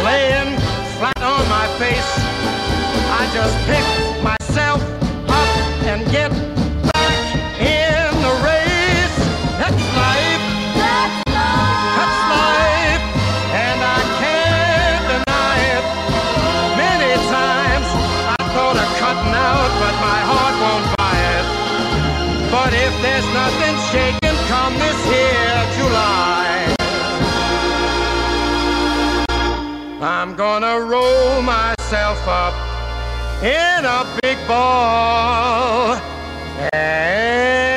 laying 0.07 0.57
flat 0.97 1.21
on 1.21 1.43
my 1.57 1.67
face, 1.77 2.11
I 3.19 3.29
just 3.31 3.55
pick 3.69 3.85
myself 4.23 4.40
gonna 30.41 30.81
roll 30.81 31.39
myself 31.43 32.27
up 32.27 32.55
in 33.43 33.85
a 33.85 34.19
big 34.23 34.39
ball. 34.47 35.93
And 36.73 37.70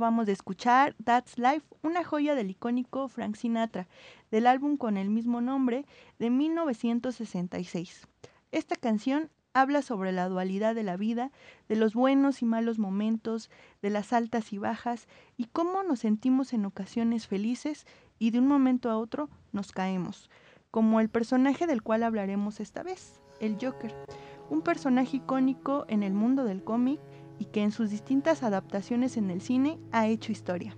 Acabamos 0.00 0.24
de 0.24 0.32
escuchar 0.32 0.96
That's 1.04 1.36
Life, 1.36 1.60
una 1.82 2.04
joya 2.04 2.34
del 2.34 2.48
icónico 2.48 3.06
Frank 3.08 3.36
Sinatra, 3.36 3.86
del 4.30 4.46
álbum 4.46 4.78
con 4.78 4.96
el 4.96 5.10
mismo 5.10 5.42
nombre 5.42 5.84
de 6.18 6.30
1966. 6.30 8.08
Esta 8.50 8.76
canción 8.76 9.28
habla 9.52 9.82
sobre 9.82 10.12
la 10.12 10.30
dualidad 10.30 10.74
de 10.74 10.84
la 10.84 10.96
vida, 10.96 11.32
de 11.68 11.76
los 11.76 11.92
buenos 11.92 12.40
y 12.40 12.46
malos 12.46 12.78
momentos, 12.78 13.50
de 13.82 13.90
las 13.90 14.14
altas 14.14 14.54
y 14.54 14.58
bajas 14.58 15.06
y 15.36 15.44
cómo 15.44 15.82
nos 15.82 16.00
sentimos 16.00 16.54
en 16.54 16.64
ocasiones 16.64 17.26
felices 17.26 17.86
y 18.18 18.30
de 18.30 18.38
un 18.38 18.48
momento 18.48 18.90
a 18.90 18.96
otro 18.96 19.28
nos 19.52 19.70
caemos, 19.70 20.30
como 20.70 21.00
el 21.00 21.10
personaje 21.10 21.66
del 21.66 21.82
cual 21.82 22.04
hablaremos 22.04 22.60
esta 22.60 22.82
vez, 22.82 23.20
el 23.38 23.58
Joker, 23.60 23.94
un 24.48 24.62
personaje 24.62 25.18
icónico 25.18 25.84
en 25.88 26.02
el 26.02 26.14
mundo 26.14 26.44
del 26.44 26.64
cómic 26.64 27.00
y 27.40 27.46
que 27.46 27.62
en 27.62 27.72
sus 27.72 27.90
distintas 27.90 28.44
adaptaciones 28.44 29.16
en 29.16 29.30
el 29.30 29.40
cine 29.40 29.80
ha 29.90 30.06
hecho 30.06 30.30
historia. 30.30 30.76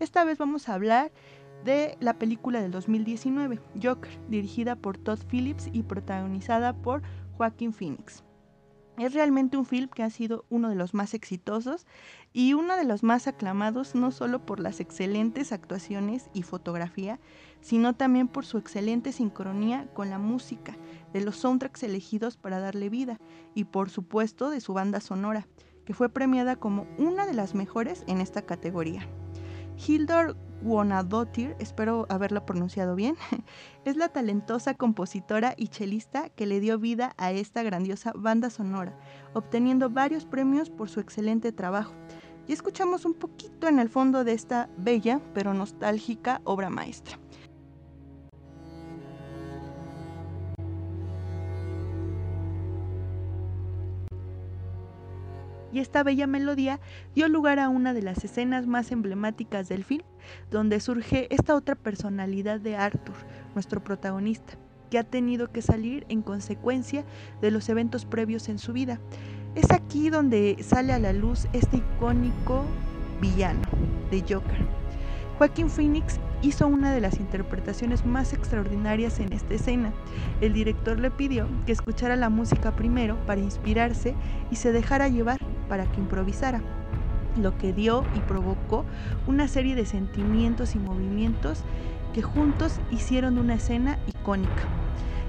Esta 0.00 0.24
vez 0.24 0.36
vamos 0.36 0.68
a 0.68 0.74
hablar 0.74 1.12
de 1.64 1.96
la 2.00 2.18
película 2.18 2.60
del 2.60 2.72
2019, 2.72 3.60
Joker, 3.82 4.10
dirigida 4.28 4.76
por 4.76 4.98
Todd 4.98 5.20
Phillips 5.30 5.70
y 5.72 5.84
protagonizada 5.84 6.74
por 6.74 7.02
Joaquin 7.38 7.72
Phoenix. 7.72 8.24
Es 8.98 9.12
realmente 9.12 9.56
un 9.56 9.64
film 9.64 9.88
que 9.88 10.04
ha 10.04 10.10
sido 10.10 10.44
uno 10.50 10.68
de 10.68 10.76
los 10.76 10.94
más 10.94 11.14
exitosos 11.14 11.84
y 12.32 12.54
uno 12.54 12.76
de 12.76 12.84
los 12.84 13.02
más 13.02 13.26
aclamados 13.26 13.96
no 13.96 14.12
solo 14.12 14.46
por 14.46 14.60
las 14.60 14.78
excelentes 14.78 15.52
actuaciones 15.52 16.30
y 16.32 16.42
fotografía, 16.42 17.18
sino 17.60 17.94
también 17.94 18.28
por 18.28 18.46
su 18.46 18.58
excelente 18.58 19.10
sincronía 19.10 19.88
con 19.94 20.10
la 20.10 20.18
música, 20.18 20.76
de 21.12 21.22
los 21.22 21.36
soundtracks 21.36 21.82
elegidos 21.82 22.36
para 22.36 22.60
darle 22.60 22.88
vida 22.88 23.18
y 23.54 23.64
por 23.64 23.90
supuesto 23.90 24.50
de 24.50 24.60
su 24.60 24.74
banda 24.74 25.00
sonora, 25.00 25.48
que 25.84 25.94
fue 25.94 26.08
premiada 26.08 26.56
como 26.56 26.86
una 26.98 27.26
de 27.26 27.34
las 27.34 27.54
mejores 27.54 28.04
en 28.06 28.20
esta 28.20 28.42
categoría. 28.42 29.06
Hildur 29.76 30.36
Guðnadóttir, 30.62 31.54
espero 31.58 32.06
haberlo 32.08 32.46
pronunciado 32.46 32.94
bien, 32.94 33.16
es 33.84 33.96
la 33.96 34.08
talentosa 34.08 34.74
compositora 34.74 35.54
y 35.56 35.68
chelista 35.68 36.30
que 36.30 36.46
le 36.46 36.60
dio 36.60 36.78
vida 36.78 37.14
a 37.18 37.32
esta 37.32 37.62
grandiosa 37.62 38.12
banda 38.14 38.48
sonora, 38.50 38.98
obteniendo 39.34 39.90
varios 39.90 40.24
premios 40.24 40.70
por 40.70 40.88
su 40.88 41.00
excelente 41.00 41.52
trabajo. 41.52 41.92
Y 42.46 42.52
escuchamos 42.52 43.04
un 43.04 43.14
poquito 43.14 43.68
en 43.68 43.78
el 43.78 43.88
fondo 43.88 44.24
de 44.24 44.32
esta 44.32 44.68
bella 44.78 45.20
pero 45.34 45.54
nostálgica 45.54 46.40
obra 46.44 46.70
maestra. 46.70 47.18
Y 55.74 55.80
esta 55.80 56.04
bella 56.04 56.28
melodía 56.28 56.78
dio 57.16 57.28
lugar 57.28 57.58
a 57.58 57.68
una 57.68 57.92
de 57.92 58.02
las 58.02 58.24
escenas 58.24 58.64
más 58.68 58.92
emblemáticas 58.92 59.68
del 59.68 59.82
film, 59.82 60.04
donde 60.48 60.78
surge 60.78 61.26
esta 61.34 61.56
otra 61.56 61.74
personalidad 61.74 62.60
de 62.60 62.76
Arthur, 62.76 63.16
nuestro 63.54 63.82
protagonista, 63.82 64.54
que 64.88 64.98
ha 65.00 65.02
tenido 65.02 65.50
que 65.50 65.62
salir 65.62 66.06
en 66.08 66.22
consecuencia 66.22 67.04
de 67.42 67.50
los 67.50 67.68
eventos 67.68 68.04
previos 68.04 68.48
en 68.48 68.60
su 68.60 68.72
vida. 68.72 69.00
Es 69.56 69.72
aquí 69.72 70.10
donde 70.10 70.56
sale 70.62 70.92
a 70.92 71.00
la 71.00 71.12
luz 71.12 71.48
este 71.52 71.78
icónico 71.78 72.64
villano 73.20 73.66
de 74.12 74.20
Joker. 74.20 74.64
Joaquín 75.38 75.68
Phoenix 75.68 76.20
hizo 76.42 76.68
una 76.68 76.92
de 76.92 77.00
las 77.00 77.18
interpretaciones 77.18 78.06
más 78.06 78.32
extraordinarias 78.32 79.18
en 79.18 79.32
esta 79.32 79.54
escena. 79.54 79.92
El 80.40 80.52
director 80.52 81.00
le 81.00 81.10
pidió 81.10 81.48
que 81.66 81.72
escuchara 81.72 82.14
la 82.14 82.28
música 82.28 82.76
primero 82.76 83.16
para 83.26 83.40
inspirarse 83.40 84.14
y 84.52 84.56
se 84.56 84.70
dejara 84.70 85.08
llevar 85.08 85.40
para 85.68 85.86
que 85.86 86.00
improvisara, 86.00 86.60
lo 87.40 87.56
que 87.58 87.72
dio 87.72 88.04
y 88.14 88.20
provocó 88.20 88.84
una 89.26 89.48
serie 89.48 89.74
de 89.74 89.86
sentimientos 89.86 90.74
y 90.74 90.78
movimientos 90.78 91.62
que 92.12 92.22
juntos 92.22 92.78
hicieron 92.90 93.38
una 93.38 93.54
escena 93.54 93.98
icónica. 94.06 94.62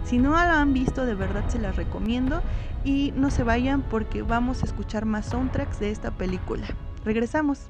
Si 0.04 0.20
no 0.20 0.32
la 0.32 0.62
han 0.62 0.74
visto, 0.74 1.06
de 1.06 1.16
verdad 1.16 1.48
se 1.48 1.58
las 1.60 1.76
recomiendo 1.76 2.42
y 2.84 3.12
no 3.16 3.32
se 3.32 3.44
vayan 3.44 3.82
porque 3.82 4.22
vamos 4.22 4.62
a 4.62 4.66
escuchar 4.68 5.06
más 5.06 5.26
soundtracks 5.26 5.80
de 5.80 5.90
esta 5.90 6.12
película. 6.12 6.68
Regresamos. 7.04 7.70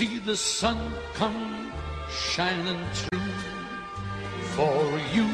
see 0.00 0.18
the 0.20 0.34
sun 0.34 0.78
come 1.12 1.70
shining 2.10 2.82
through 2.94 3.32
for 4.54 4.80
you. 5.14 5.28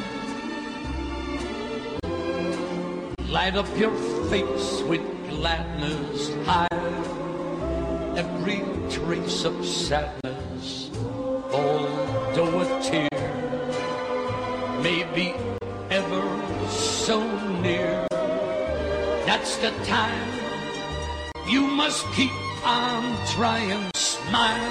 Light 3.29 3.55
up 3.55 3.69
your 3.79 3.95
face 4.29 4.83
with 4.91 5.05
gladness, 5.31 6.35
hide 6.45 7.07
every 8.23 8.61
trace 8.91 9.45
of 9.45 9.65
sadness, 9.65 10.91
although 11.53 12.55
a 12.65 12.83
tear 12.83 13.21
may 14.83 15.07
be 15.15 15.29
ever 15.91 16.27
so 16.69 17.19
near. 17.61 18.05
That's 19.29 19.59
the 19.59 19.71
time 19.85 20.29
you 21.47 21.63
must 21.69 22.05
keep 22.17 22.35
on 22.65 23.05
trying. 23.29 23.97
Smile. 24.29 24.71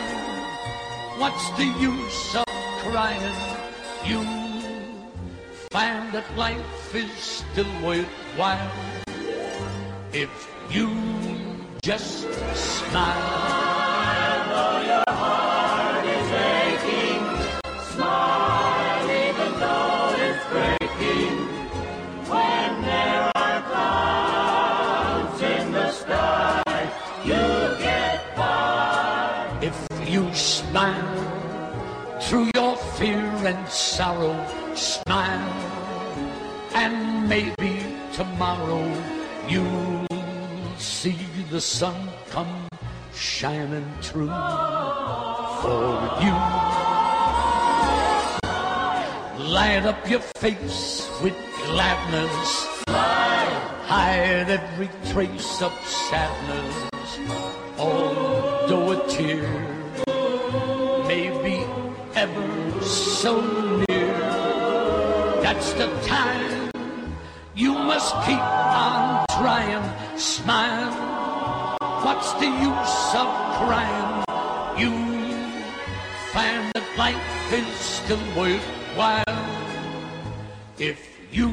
What's 1.17 1.49
the 1.51 1.63
use 1.79 2.35
of 2.35 2.43
crying? 2.83 3.39
You 4.03 4.21
find 5.71 6.11
that 6.11 6.25
life 6.35 6.93
is 6.93 7.09
still 7.11 7.71
worthwhile 7.81 8.71
if 10.11 10.29
you 10.69 10.91
just 11.81 12.27
smile. 12.53 13.74
Fear 32.97 33.25
and 33.45 33.67
sorrow, 33.67 34.35
smile. 34.73 35.53
And 36.73 37.27
maybe 37.27 37.83
tomorrow 38.13 38.85
you'll 39.49 40.07
see 40.77 41.17
the 41.49 41.59
sun 41.59 41.95
come 42.29 42.67
shining 43.13 43.85
through 44.01 44.27
for 45.61 45.91
you. 46.23 46.35
Light 49.43 49.85
up 49.85 50.09
your 50.09 50.21
face 50.39 51.09
with 51.21 51.35
gladness. 51.65 52.83
Hide 52.87 54.49
every 54.49 54.89
trace 55.11 55.61
of 55.61 55.73
sadness. 55.85 57.19
Although 57.77 58.91
a 58.91 59.07
tear 59.09 59.43
may 61.07 61.29
be 61.43 61.65
ever 62.15 62.64
so 62.85 63.41
near, 63.89 64.13
that's 65.41 65.73
the 65.73 65.87
time 66.05 66.71
you 67.55 67.73
must 67.73 68.13
keep 68.25 68.39
on 68.39 69.25
trying. 69.39 69.83
Smile. 70.17 70.91
What's 72.03 72.33
the 72.33 72.45
use 72.45 73.15
of 73.15 73.27
crying? 73.57 74.23
You 74.77 74.91
find 76.31 76.71
that 76.73 76.87
life 76.97 77.53
is 77.53 77.67
still 77.79 78.19
worthwhile 78.37 79.23
if 80.77 80.99
you 81.31 81.51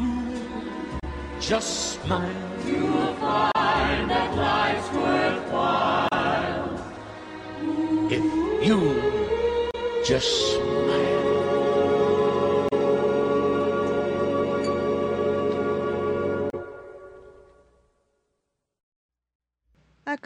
just 1.40 2.02
smile. 2.02 2.34
You'll 2.66 3.14
find 3.14 4.10
that 4.10 4.34
life's 4.36 4.90
worthwhile 4.92 6.10
if 8.10 8.24
you 8.66 8.78
just 10.04 10.61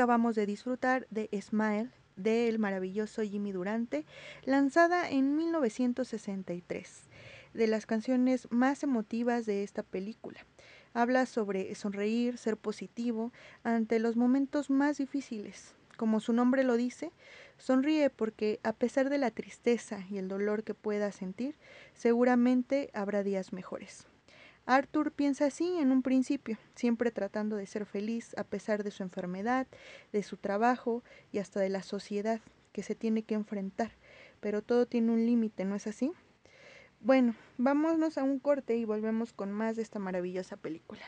Acabamos 0.07 0.36
de 0.36 0.46
disfrutar 0.46 1.09
de 1.11 1.28
Smile 1.42 1.90
del 2.14 2.61
maravilloso 2.61 3.22
Jimmy 3.22 3.50
Durante, 3.50 4.07
lanzada 4.44 5.11
en 5.11 5.34
1963, 5.34 7.09
de 7.54 7.66
las 7.66 7.86
canciones 7.86 8.46
más 8.52 8.84
emotivas 8.84 9.46
de 9.46 9.64
esta 9.64 9.82
película. 9.82 10.46
Habla 10.94 11.26
sobre 11.26 11.74
sonreír, 11.74 12.38
ser 12.38 12.57
positivo 12.57 13.32
ante 13.64 13.98
los 13.98 14.14
momentos 14.14 14.70
más 14.70 14.98
difíciles. 14.98 15.74
Como 15.96 16.20
su 16.20 16.32
nombre 16.32 16.62
lo 16.62 16.76
dice, 16.76 17.11
sonríe 17.59 18.09
porque 18.09 18.61
a 18.62 18.74
pesar 18.74 19.11
de 19.11 19.18
la 19.18 19.32
tristeza 19.32 20.07
y 20.09 20.18
el 20.18 20.28
dolor 20.28 20.62
que 20.62 20.74
pueda 20.74 21.11
sentir, 21.11 21.57
seguramente 21.94 22.90
habrá 22.94 23.24
días 23.24 23.52
mejores. 23.52 24.07
Arthur 24.66 25.12
piensa 25.12 25.46
así 25.46 25.78
en 25.78 25.92
un 25.92 26.02
principio, 26.02 26.58
siempre 26.74 27.12
tratando 27.12 27.54
de 27.54 27.66
ser 27.66 27.86
feliz 27.86 28.34
a 28.36 28.42
pesar 28.42 28.82
de 28.82 28.90
su 28.90 29.04
enfermedad, 29.04 29.68
de 30.12 30.22
su 30.24 30.36
trabajo 30.36 31.04
y 31.32 31.38
hasta 31.38 31.60
de 31.60 31.68
la 31.68 31.82
sociedad 31.82 32.40
que 32.72 32.82
se 32.82 32.96
tiene 32.96 33.22
que 33.22 33.34
enfrentar. 33.34 33.92
Pero 34.40 34.62
todo 34.62 34.86
tiene 34.86 35.12
un 35.12 35.24
límite, 35.24 35.64
¿no 35.64 35.76
es 35.76 35.86
así? 35.86 36.12
Bueno, 37.00 37.36
vámonos 37.56 38.18
a 38.18 38.24
un 38.24 38.40
corte 38.40 38.76
y 38.76 38.84
volvemos 38.84 39.32
con 39.32 39.52
más 39.52 39.76
de 39.76 39.82
esta 39.82 40.00
maravillosa 40.00 40.56
película. 40.56 41.02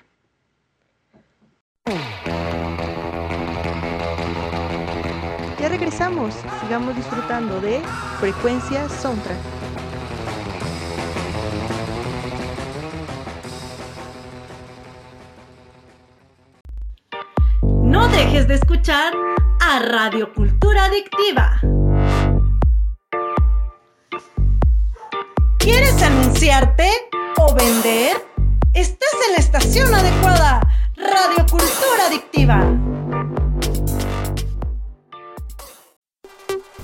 Ya 5.58 5.68
regresamos, 5.68 6.34
sigamos 6.62 6.94
disfrutando 6.94 7.60
de 7.60 7.80
Frecuencia 8.20 8.88
Soundtrack. 8.88 9.57
De 18.46 18.54
escuchar 18.54 19.12
a 19.60 19.80
Radio 19.80 20.32
Cultura 20.32 20.84
Adictiva. 20.84 21.60
¿Quieres 25.58 26.00
anunciarte 26.02 26.88
o 27.36 27.52
vender? 27.54 28.16
Estás 28.74 29.08
en 29.26 29.32
la 29.32 29.38
estación 29.38 29.92
adecuada. 29.92 30.60
Radio 30.96 31.46
Cultura 31.50 32.06
Adictiva. 32.06 32.64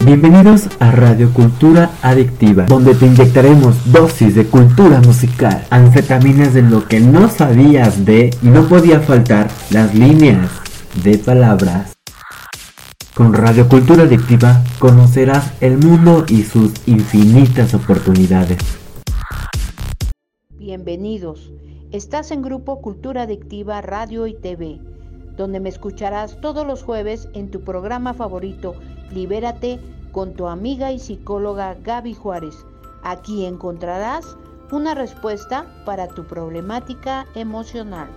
Bienvenidos 0.00 0.68
a 0.80 0.90
Radio 0.90 1.32
Cultura 1.32 1.90
Adictiva, 2.02 2.64
donde 2.64 2.96
te 2.96 3.06
inyectaremos 3.06 3.92
dosis 3.92 4.34
de 4.34 4.46
cultura 4.46 5.00
musical, 5.00 5.64
anfetaminas 5.70 6.52
de 6.52 6.62
lo 6.62 6.86
que 6.88 6.98
no 6.98 7.28
sabías 7.28 8.04
de 8.04 8.36
y 8.42 8.48
no 8.48 8.66
podía 8.66 9.00
faltar 9.00 9.48
las 9.70 9.94
líneas 9.94 10.63
de 11.02 11.18
palabras. 11.18 11.96
Con 13.14 13.32
Radio 13.32 13.68
Cultura 13.68 14.04
Adictiva 14.04 14.62
conocerás 14.78 15.52
el 15.60 15.78
mundo 15.78 16.24
y 16.28 16.42
sus 16.42 16.72
infinitas 16.86 17.74
oportunidades. 17.74 18.58
Bienvenidos. 20.50 21.52
Estás 21.90 22.30
en 22.30 22.42
Grupo 22.42 22.80
Cultura 22.80 23.22
Adictiva 23.22 23.80
Radio 23.80 24.26
y 24.26 24.34
TV, 24.34 24.80
donde 25.36 25.60
me 25.60 25.68
escucharás 25.68 26.40
todos 26.40 26.66
los 26.66 26.82
jueves 26.82 27.28
en 27.34 27.50
tu 27.50 27.62
programa 27.62 28.14
favorito, 28.14 28.74
Libérate, 29.12 29.78
con 30.12 30.34
tu 30.34 30.46
amiga 30.48 30.92
y 30.92 30.98
psicóloga 30.98 31.76
Gaby 31.82 32.14
Juárez. 32.14 32.54
Aquí 33.02 33.44
encontrarás 33.44 34.36
una 34.72 34.94
respuesta 34.94 35.66
para 35.84 36.08
tu 36.08 36.24
problemática 36.24 37.26
emocional. 37.34 38.08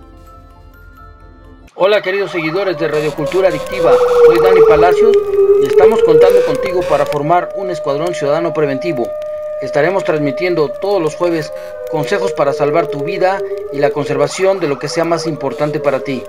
Hola 1.80 2.02
queridos 2.02 2.32
seguidores 2.32 2.76
de 2.76 2.88
Radio 2.88 3.14
Cultura 3.14 3.50
Adictiva, 3.50 3.94
soy 4.26 4.40
Dani 4.40 4.62
Palacios 4.68 5.16
y 5.62 5.66
estamos 5.66 6.02
contando 6.02 6.44
contigo 6.44 6.80
para 6.90 7.06
formar 7.06 7.50
un 7.54 7.70
escuadrón 7.70 8.16
ciudadano 8.16 8.52
preventivo. 8.52 9.08
Estaremos 9.62 10.02
transmitiendo 10.02 10.70
todos 10.70 11.00
los 11.00 11.14
jueves 11.14 11.52
consejos 11.92 12.32
para 12.32 12.52
salvar 12.52 12.88
tu 12.88 13.04
vida 13.04 13.40
y 13.72 13.78
la 13.78 13.90
conservación 13.90 14.58
de 14.58 14.66
lo 14.66 14.80
que 14.80 14.88
sea 14.88 15.04
más 15.04 15.28
importante 15.28 15.78
para 15.78 16.00
ti. 16.00 16.24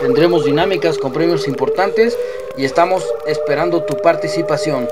Tendremos 0.00 0.46
dinámicas 0.46 0.96
con 0.96 1.12
premios 1.12 1.48
importantes 1.48 2.18
y 2.56 2.64
estamos 2.64 3.06
esperando 3.26 3.82
tu 3.82 3.98
participación. 3.98 4.88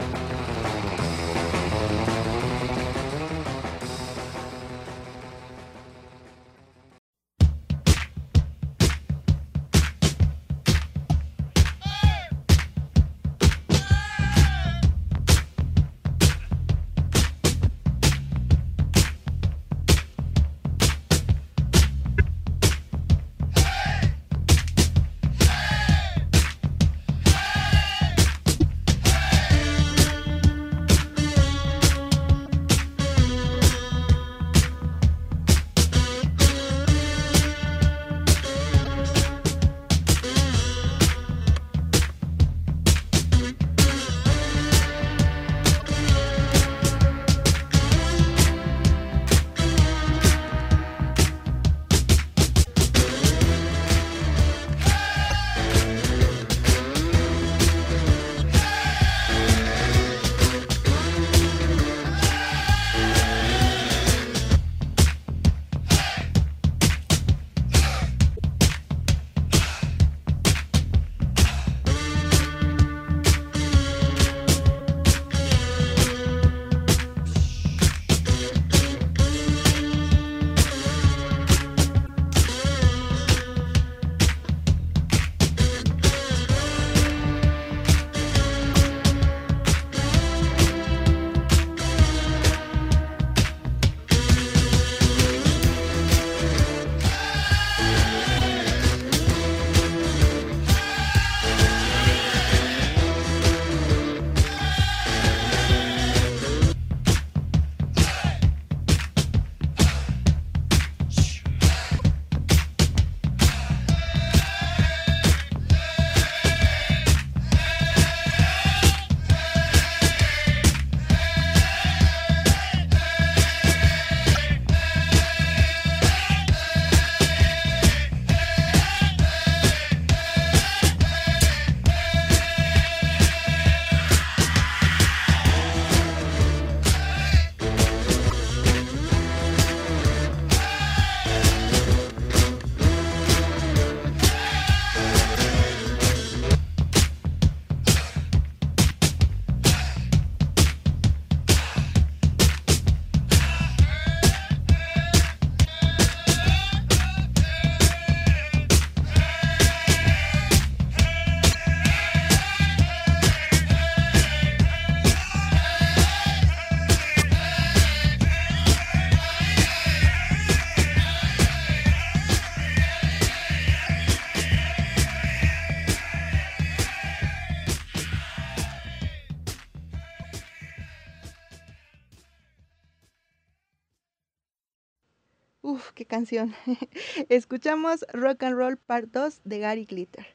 Canción. 186.09 186.55
Escuchamos 187.29 188.05
Rock 188.13 188.43
and 188.43 188.57
Roll 188.57 188.77
Part 188.77 189.11
2 189.13 189.43
de 189.45 189.59
Gary 189.61 189.85
Glitter, 189.85 190.27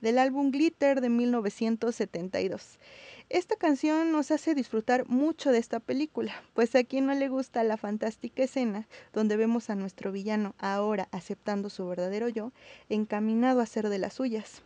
del 0.00 0.18
álbum 0.18 0.52
Glitter 0.52 1.00
de 1.00 1.08
1972. 1.08 2.78
Esta 3.28 3.56
canción 3.56 4.12
nos 4.12 4.30
hace 4.30 4.54
disfrutar 4.54 5.08
mucho 5.08 5.50
de 5.50 5.58
esta 5.58 5.80
película, 5.80 6.34
pues 6.52 6.74
a 6.76 6.84
quien 6.84 7.06
no 7.06 7.14
le 7.14 7.28
gusta 7.28 7.64
la 7.64 7.78
fantástica 7.78 8.44
escena 8.44 8.86
donde 9.12 9.36
vemos 9.36 9.70
a 9.70 9.74
nuestro 9.74 10.12
villano 10.12 10.54
ahora 10.58 11.08
aceptando 11.12 11.70
su 11.70 11.88
verdadero 11.88 12.28
yo, 12.28 12.52
encaminado 12.90 13.60
a 13.60 13.66
ser 13.66 13.88
de 13.88 13.98
las 13.98 14.14
suyas, 14.14 14.62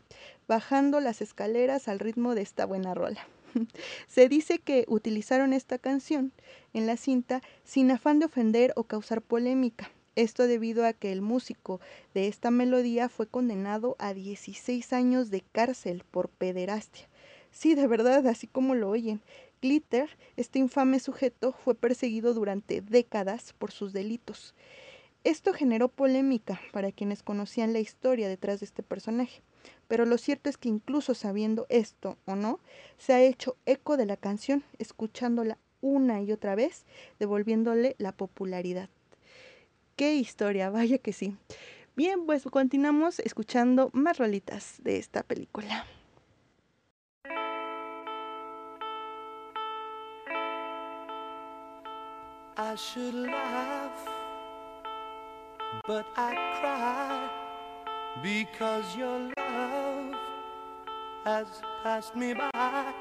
bajando 0.49 1.01
las 1.01 1.23
escaleras 1.23 1.87
al 1.89 2.01
ritmo 2.01 2.35
de 2.35 2.43
esta 2.43 2.67
buena 2.67 2.93
rola. 2.93 3.27
Se 4.09 4.29
dice 4.29 4.59
que 4.59 4.85
utilizaron 4.89 5.53
esta 5.53 5.79
canción 5.79 6.33
en 6.73 6.87
la 6.87 6.97
cinta 6.97 7.43
sin 7.64 7.91
afán 7.91 8.19
de 8.19 8.27
ofender 8.27 8.73
o 8.77 8.85
causar 8.85 9.23
polémica. 9.23 9.91
Esto 10.17 10.47
debido 10.47 10.87
a 10.87 10.95
que 10.95 11.12
el 11.12 11.21
músico 11.21 11.79
de 12.14 12.27
esta 12.27 12.51
melodía 12.51 13.11
fue 13.11 13.27
condenado 13.27 13.97
a 13.99 14.14
16 14.14 14.95
años 14.95 15.31
de 15.31 15.43
cárcel 15.53 16.05
por 16.11 16.31
pederastia. 16.31 17.07
Sí, 17.51 17.75
de 17.75 17.87
verdad, 17.87 18.27
así 18.27 18.47
como 18.47 18.75
lo 18.75 18.89
oyen. 18.89 19.21
Glitter, 19.61 20.09
este 20.37 20.59
infame 20.59 21.01
sujeto, 21.01 21.53
fue 21.53 21.75
perseguido 21.75 22.33
durante 22.33 22.81
décadas 22.81 23.53
por 23.53 23.73
sus 23.73 23.93
delitos. 23.93 24.55
Esto 25.23 25.53
generó 25.53 25.89
polémica 25.89 26.62
para 26.73 26.93
quienes 26.93 27.23
conocían 27.23 27.75
la 27.75 27.81
historia 27.81 28.29
detrás 28.29 28.61
de 28.61 28.67
este 28.67 28.83
personaje, 28.83 29.43
pero 29.87 30.07
lo 30.07 30.17
cierto 30.17 30.49
es 30.49 30.57
que 30.57 30.71
incluso 30.71 31.14
sabiendo 31.14 31.67
esto 31.69 32.17
o 32.25 32.37
no, 32.37 32.61
se 32.97 33.12
ha 33.12 33.23
hecho 33.23 33.57
eco 33.67 33.99
de 33.99 34.07
la 34.07 34.17
canción, 34.17 34.64
escuchándola 34.79 35.59
una 35.83 36.23
y 36.23 36.33
otra 36.33 36.55
vez, 36.55 36.87
devolviéndole 37.19 37.97
la 37.99 38.12
popularidad. 38.12 38.89
¡Qué 39.97 40.14
historia! 40.16 40.68
Vaya 40.68 40.99
que 40.99 41.14
sí. 41.14 41.36
Bien, 41.97 42.26
pues 42.26 42.44
continuamos 42.44 43.18
escuchando 43.20 43.88
más 43.94 44.18
rolitas 44.18 44.76
de 44.82 44.99
esta 44.99 45.22
película. 45.22 45.86
I 52.59 52.74
should 52.74 53.14
laugh, 53.14 54.07
but 55.86 56.05
I 56.16 56.34
cry 56.61 57.30
because 58.22 58.97
your 58.97 59.30
love 59.38 60.14
has 61.24 61.47
passed 61.82 62.14
me 62.14 62.34
by. 62.34 62.92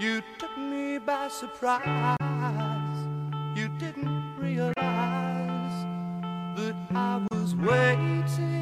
You 0.00 0.22
took 0.38 0.56
me 0.58 0.98
by 0.98 1.28
surprise. 1.28 2.16
You 3.54 3.68
didn't 3.78 4.09
waiting. 7.54 8.59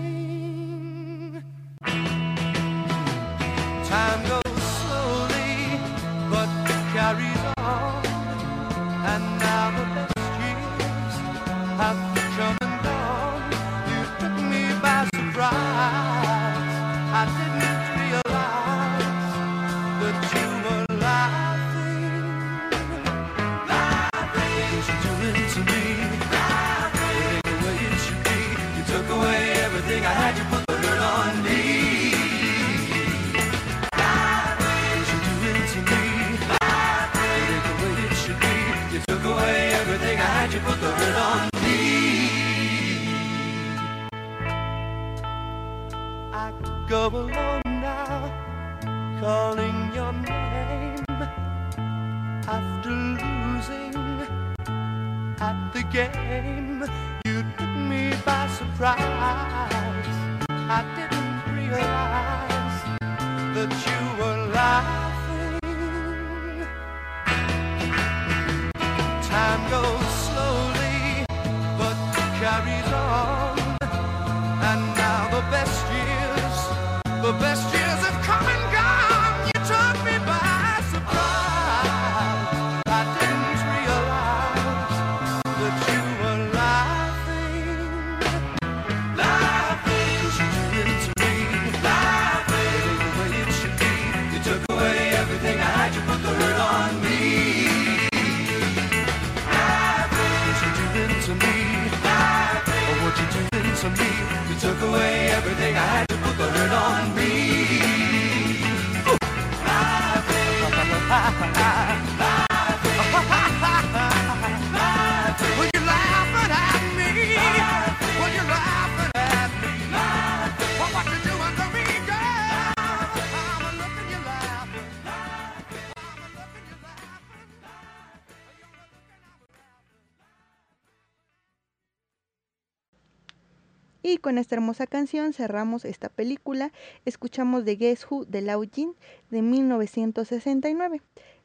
Con 134.29 134.37
esta 134.37 134.57
hermosa 134.57 134.87
canción 134.87 135.33
cerramos 135.33 135.87
esta 135.87 136.11
película. 136.11 136.71
Escuchamos 137.07 137.65
The 137.65 137.77
Guess 137.77 138.07
Who 138.11 138.27
de 138.27 138.43
Lao 138.43 138.63
Jin 138.63 138.95
de 139.31 139.41
1969. 139.41 141.01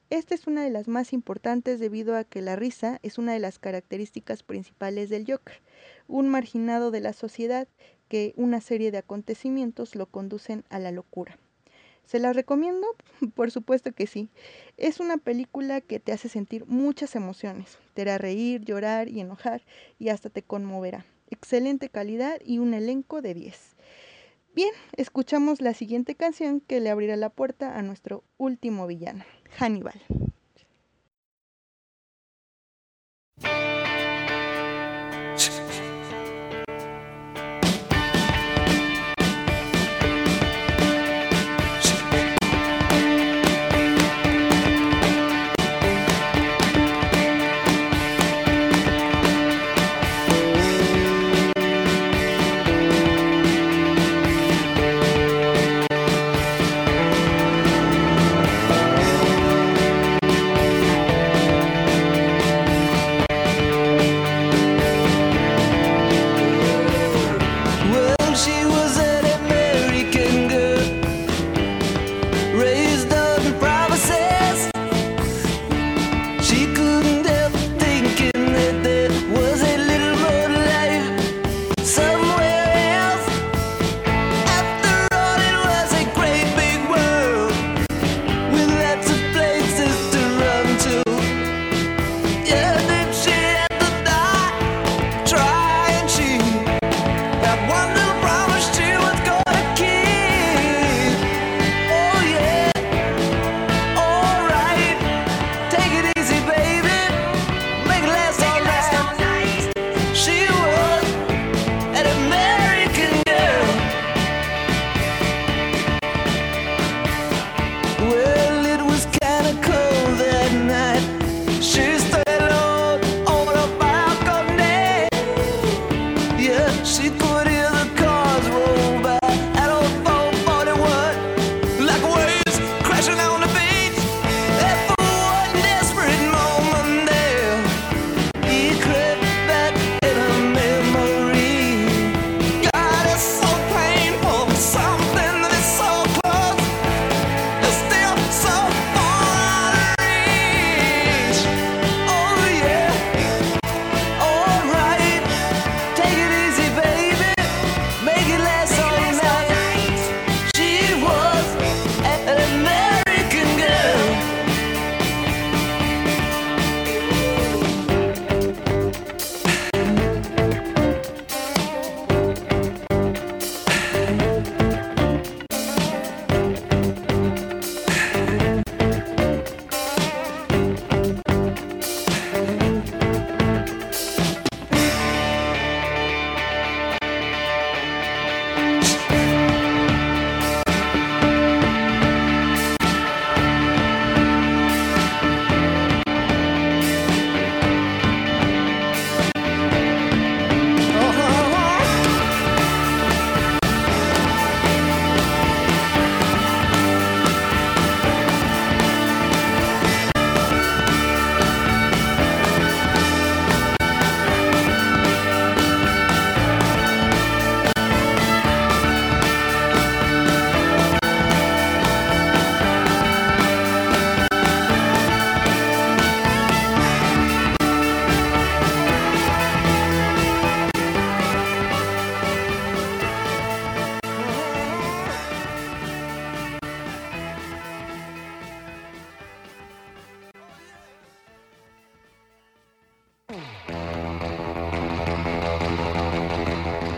Esta 0.10 0.36
es 0.36 0.48
una 0.48 0.66
de 0.66 0.70
las 0.70 0.90
más 0.90 1.14
importantes 1.14 1.80
debido 1.80 2.18
a 2.18 2.26
que 2.26 2.42
la 2.42 2.58
risa 2.58 3.00
es 3.02 3.18
una 3.18 3.32
de 3.32 3.40
las 3.40 3.58
características 3.58 4.44
principales 4.44 5.10
del 5.10 5.26
Joker, 5.26 5.62
un 6.10 6.28
marginado 6.28 6.92
de 6.92 7.00
la 7.00 7.14
sociedad 7.14 7.70
que 8.10 8.34
una 8.36 8.60
serie 8.60 8.92
de 8.92 8.98
acontecimientos 8.98 9.96
lo 9.96 10.08
conducen 10.08 10.66
a 10.70 10.78
la 10.78 10.92
locura. 10.92 11.40
¿Se 12.04 12.20
la 12.20 12.34
recomiendo? 12.34 12.86
Por 13.34 13.50
supuesto 13.50 13.94
que 13.94 14.08
sí. 14.08 14.28
Es 14.76 15.00
una 15.00 15.16
película 15.16 15.80
que 15.80 16.02
te 16.02 16.12
hace 16.12 16.28
sentir 16.28 16.66
muchas 16.66 17.16
emociones. 17.16 17.78
Te 17.94 18.02
hará 18.02 18.18
reír, 18.18 18.66
llorar 18.66 19.08
y 19.08 19.22
enojar 19.22 19.62
y 20.00 20.10
hasta 20.10 20.30
te 20.30 20.44
conmoverá. 20.44 21.06
Excelente 21.34 21.90
calidad 21.90 22.40
y 22.46 22.60
un 22.60 22.76
elenco 22.76 23.24
de 23.24 23.34
10. 23.34 23.76
Bien, 24.54 24.70
escuchamos 24.96 25.62
la 25.62 25.74
siguiente 25.74 26.14
canción 26.14 26.62
que 26.62 26.80
le 26.80 26.92
abrirá 26.92 27.16
la 27.16 27.30
puerta 27.30 27.76
a 27.76 27.82
nuestro 27.82 28.24
último 28.38 28.86
villano, 28.86 29.26
Hannibal. 29.58 30.00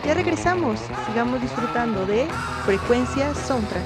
Ya 0.06 0.14
regresamos, 0.14 0.78
sigamos 1.08 1.40
disfrutando 1.40 2.06
de 2.06 2.28
Frecuencia 2.64 3.34
Soundtrack. 3.34 3.82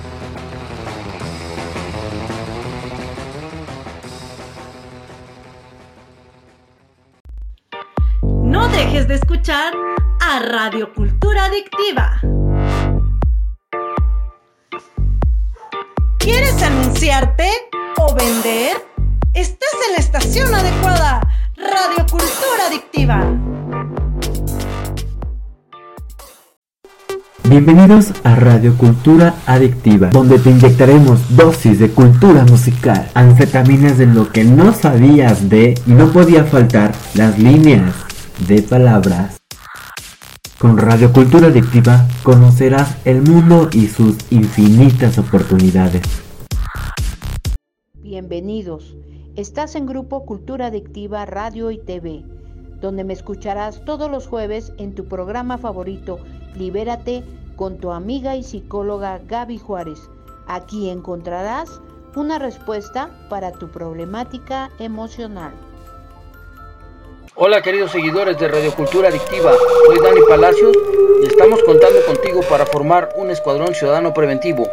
No 8.45 8.69
dejes 8.69 9.09
de 9.09 9.15
escuchar 9.15 9.73
a 10.21 10.41
Radio 10.41 10.93
Cultura 10.93 11.47
Adictiva. 11.47 12.21
Bienvenidos 27.73 28.13
a 28.25 28.35
Radio 28.35 28.77
Cultura 28.77 29.37
Adictiva, 29.47 30.09
donde 30.09 30.41
te 30.41 30.51
inyectaremos 30.51 31.37
dosis 31.37 31.79
de 31.79 31.89
cultura 31.89 32.45
musical, 32.47 33.09
anfetaminas 33.15 33.97
de 33.97 34.07
lo 34.07 34.29
que 34.33 34.43
no 34.43 34.73
sabías 34.73 35.49
de 35.49 35.79
y 35.87 35.93
no 35.93 36.11
podía 36.13 36.43
faltar 36.43 36.93
las 37.15 37.39
líneas 37.39 37.95
de 38.49 38.63
palabras. 38.63 39.41
Con 40.59 40.79
Radio 40.79 41.13
Cultura 41.13 41.47
Adictiva 41.47 42.09
conocerás 42.25 42.97
el 43.05 43.23
mundo 43.23 43.69
y 43.73 43.87
sus 43.87 44.17
infinitas 44.33 45.17
oportunidades. 45.19 46.03
Bienvenidos. 47.95 48.97
Estás 49.37 49.77
en 49.77 49.87
Grupo 49.87 50.27
Cultura 50.27 50.67
Adictiva 50.67 51.25
Radio 51.25 51.71
y 51.71 51.79
TV, 51.79 52.25
donde 52.81 53.05
me 53.05 53.13
escucharás 53.13 53.85
todos 53.85 54.11
los 54.11 54.27
jueves 54.27 54.73
en 54.77 54.93
tu 54.97 55.07
programa 55.07 55.57
favorito, 55.57 56.19
Libérate, 56.57 57.23
con 57.61 57.77
tu 57.77 57.93
amiga 57.93 58.37
y 58.37 58.43
psicóloga 58.43 59.21
Gaby 59.29 59.59
Juárez. 59.59 60.09
Aquí 60.47 60.89
encontrarás 60.89 61.83
una 62.17 62.39
respuesta 62.39 63.11
para 63.29 63.53
tu 63.53 63.69
problemática 63.69 64.71
emocional. 64.79 65.53
Hola 67.35 67.61
queridos 67.61 67.91
seguidores 67.91 68.39
de 68.39 68.49
Radio 68.49 68.75
Cultura 68.75 69.09
Adictiva, 69.09 69.53
soy 69.85 69.99
Dani 69.99 70.21
Palacios 70.27 70.75
y 71.23 71.27
estamos 71.27 71.63
contando 71.65 71.99
contigo 72.07 72.41
para 72.49 72.65
formar 72.65 73.11
un 73.17 73.31
escuadrón 73.31 73.75
ciudadano 73.75 74.15
preventivo. 74.15 74.67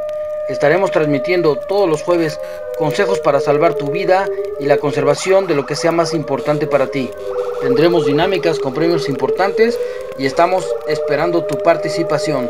Estaremos 0.47 0.89
transmitiendo 0.89 1.57
todos 1.67 1.89
los 1.89 2.01
jueves 2.03 2.39
consejos 2.77 3.19
para 3.19 3.41
salvar 3.41 3.73
tu 3.73 3.91
vida 3.91 4.29
y 4.61 4.65
la 4.65 4.77
conservación 4.77 5.45
de 5.45 5.55
lo 5.55 5.65
que 5.65 5.75
sea 5.75 5.91
más 5.91 6.13
importante 6.13 6.67
para 6.67 6.87
ti. 6.87 7.11
Tendremos 7.59 8.05
dinámicas 8.05 8.59
con 8.59 8.73
premios 8.73 9.09
importantes 9.09 9.77
y 10.17 10.25
estamos 10.25 10.65
esperando 10.87 11.43
tu 11.43 11.57
participación. 11.57 12.49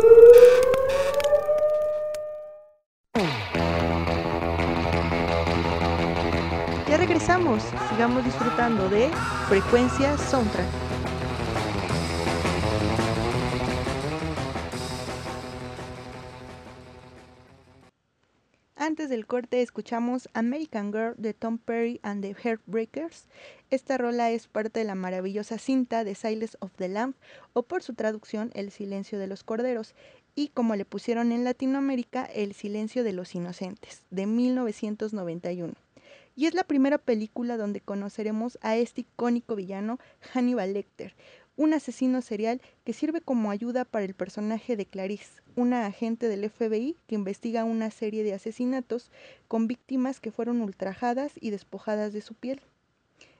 Sigamos 7.89 8.25
disfrutando 8.25 8.89
de 8.89 9.09
Frecuencia 9.47 10.17
Soundtrack. 10.17 10.65
Antes 18.75 19.09
del 19.09 19.25
corte 19.25 19.61
escuchamos 19.61 20.27
American 20.33 20.91
Girl 20.91 21.13
de 21.17 21.33
Tom 21.33 21.57
Perry 21.57 22.01
and 22.03 22.21
the 22.21 22.35
Heartbreakers. 22.35 23.29
Esta 23.69 23.97
rola 23.97 24.29
es 24.31 24.49
parte 24.49 24.81
de 24.81 24.85
la 24.85 24.95
maravillosa 24.95 25.57
cinta 25.57 26.03
de 26.03 26.15
Silence 26.15 26.57
of 26.59 26.71
the 26.75 26.89
Lamb 26.89 27.13
o 27.53 27.63
por 27.63 27.81
su 27.81 27.93
traducción 27.93 28.51
El 28.53 28.71
silencio 28.71 29.17
de 29.17 29.27
los 29.27 29.45
corderos 29.45 29.95
y 30.35 30.49
como 30.49 30.75
le 30.75 30.83
pusieron 30.83 31.31
en 31.31 31.45
Latinoamérica 31.45 32.25
El 32.25 32.53
silencio 32.53 33.05
de 33.05 33.13
los 33.13 33.33
inocentes 33.35 34.03
de 34.09 34.25
1991. 34.25 35.75
Y 36.41 36.47
es 36.47 36.55
la 36.55 36.63
primera 36.63 36.97
película 36.97 37.55
donde 37.55 37.81
conoceremos 37.81 38.57
a 38.63 38.75
este 38.75 39.01
icónico 39.01 39.55
villano 39.55 39.99
Hannibal 40.21 40.73
Lecter, 40.73 41.13
un 41.55 41.71
asesino 41.75 42.23
serial 42.23 42.63
que 42.83 42.93
sirve 42.93 43.21
como 43.21 43.51
ayuda 43.51 43.85
para 43.85 44.05
el 44.05 44.15
personaje 44.15 44.75
de 44.75 44.87
Clarice, 44.87 45.39
una 45.55 45.85
agente 45.85 46.27
del 46.27 46.49
FBI 46.49 46.97
que 47.05 47.13
investiga 47.13 47.63
una 47.63 47.91
serie 47.91 48.23
de 48.23 48.33
asesinatos 48.33 49.11
con 49.47 49.67
víctimas 49.67 50.19
que 50.19 50.31
fueron 50.31 50.61
ultrajadas 50.61 51.31
y 51.39 51.51
despojadas 51.51 52.11
de 52.11 52.21
su 52.21 52.33
piel. 52.33 52.59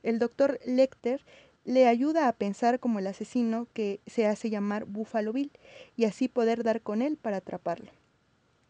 El 0.03 0.19
doctor 0.19 0.59
Lecter 0.63 1.25
le 1.65 1.87
ayuda 1.87 2.27
a 2.27 2.33
pensar 2.33 2.79
como 2.79 2.99
el 2.99 3.07
asesino 3.07 3.65
que 3.73 3.99
se 4.05 4.27
hace 4.27 4.51
llamar 4.51 4.85
Buffalo 4.85 5.33
Bill 5.33 5.49
y 5.97 6.05
así 6.05 6.27
poder 6.27 6.61
dar 6.61 6.81
con 6.81 7.01
él 7.01 7.17
para 7.17 7.37
atraparlo. 7.37 7.89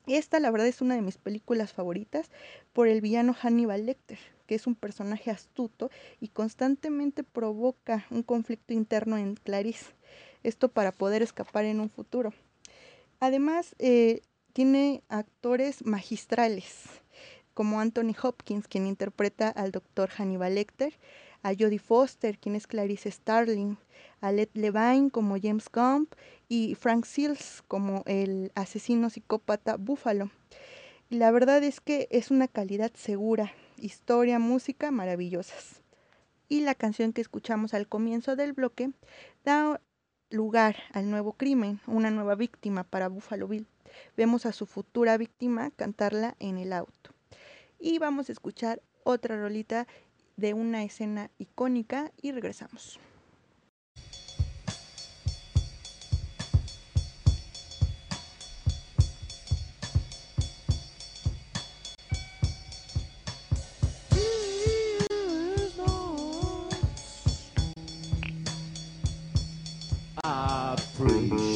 Esta 0.07 0.39
la 0.39 0.51
verdad 0.51 0.67
es 0.67 0.81
una 0.81 0.95
de 0.95 1.01
mis 1.01 1.17
películas 1.17 1.73
favoritas 1.73 2.29
por 2.73 2.87
el 2.87 3.01
villano 3.01 3.33
Hannibal 3.33 3.85
Lecter, 3.85 4.19
que 4.47 4.55
es 4.55 4.65
un 4.65 4.75
personaje 4.75 5.29
astuto 5.29 5.91
y 6.19 6.29
constantemente 6.29 7.23
provoca 7.23 8.05
un 8.09 8.23
conflicto 8.23 8.73
interno 8.73 9.17
en 9.17 9.35
Clarice. 9.35 9.93
Esto 10.43 10.69
para 10.69 10.91
poder 10.91 11.21
escapar 11.21 11.65
en 11.65 11.79
un 11.79 11.89
futuro. 11.89 12.33
Además, 13.19 13.75
eh, 13.77 14.21
tiene 14.53 15.03
actores 15.07 15.85
magistrales, 15.85 16.83
como 17.53 17.79
Anthony 17.79 18.15
Hopkins, 18.21 18.67
quien 18.67 18.87
interpreta 18.87 19.49
al 19.49 19.71
doctor 19.71 20.09
Hannibal 20.09 20.55
Lecter, 20.55 20.97
a 21.43 21.49
Jodie 21.49 21.79
Foster, 21.79 22.39
quien 22.39 22.55
es 22.55 22.67
Clarice 22.67 23.11
Starling, 23.11 23.77
a 24.21 24.31
Led 24.31 24.49
Levine 24.53 25.09
como 25.09 25.35
James 25.41 25.67
Gump 25.73 26.13
y 26.47 26.75
Frank 26.75 27.05
Seals 27.05 27.63
como 27.67 28.03
el 28.05 28.51
asesino 28.55 29.09
psicópata 29.09 29.77
Buffalo. 29.77 30.29
Y 31.09 31.17
la 31.17 31.31
verdad 31.31 31.61
es 31.63 31.81
que 31.81 32.07
es 32.11 32.31
una 32.31 32.47
calidad 32.47 32.91
segura, 32.93 33.51
historia, 33.77 34.39
música 34.39 34.91
maravillosas. 34.91 35.81
Y 36.47 36.61
la 36.61 36.75
canción 36.75 37.13
que 37.13 37.21
escuchamos 37.21 37.73
al 37.73 37.87
comienzo 37.87 38.35
del 38.35 38.53
bloque 38.53 38.91
da 39.43 39.81
lugar 40.29 40.77
al 40.93 41.09
nuevo 41.09 41.33
crimen, 41.33 41.81
una 41.87 42.11
nueva 42.11 42.35
víctima 42.35 42.83
para 42.83 43.09
Buffalo 43.09 43.47
Bill. 43.47 43.67
Vemos 44.15 44.45
a 44.45 44.53
su 44.53 44.65
futura 44.65 45.17
víctima 45.17 45.71
cantarla 45.71 46.35
en 46.39 46.57
el 46.57 46.71
auto. 46.71 47.11
Y 47.79 47.99
vamos 47.99 48.29
a 48.29 48.31
escuchar 48.31 48.81
otra 49.03 49.35
rolita 49.35 49.87
de 50.37 50.53
una 50.53 50.83
escena 50.83 51.31
icónica 51.37 52.11
y 52.21 52.31
regresamos. 52.31 52.99
free. 71.01 71.50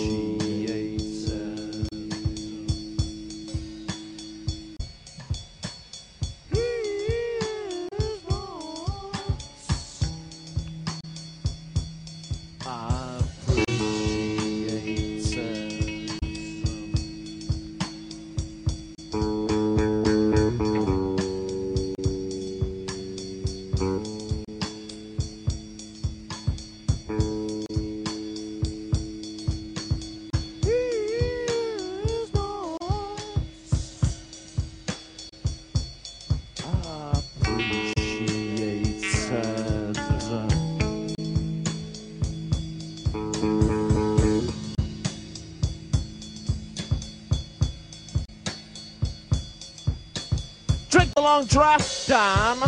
long 51.25 51.45
draft 51.45 52.07
time. 52.07 52.59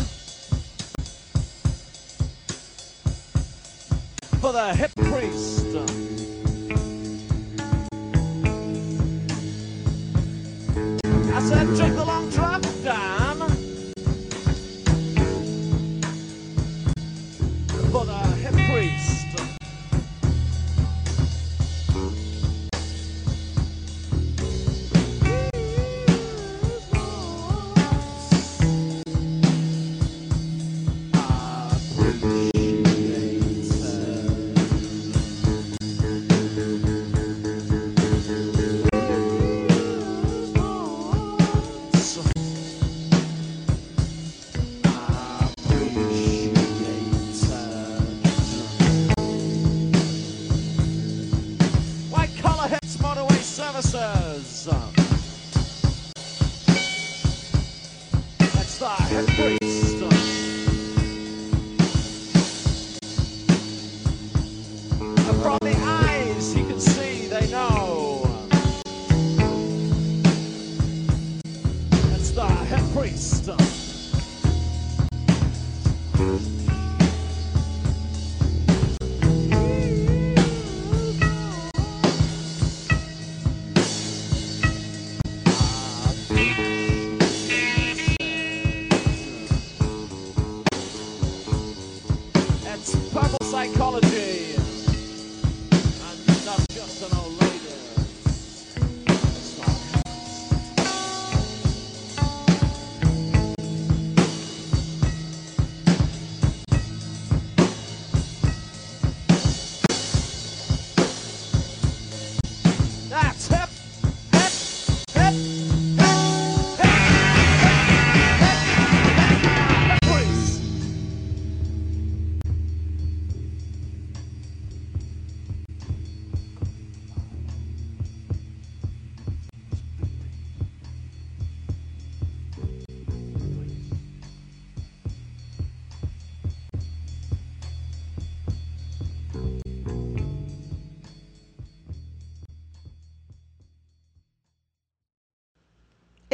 For 4.41 4.51
the 4.51 4.73
hip 4.73 4.96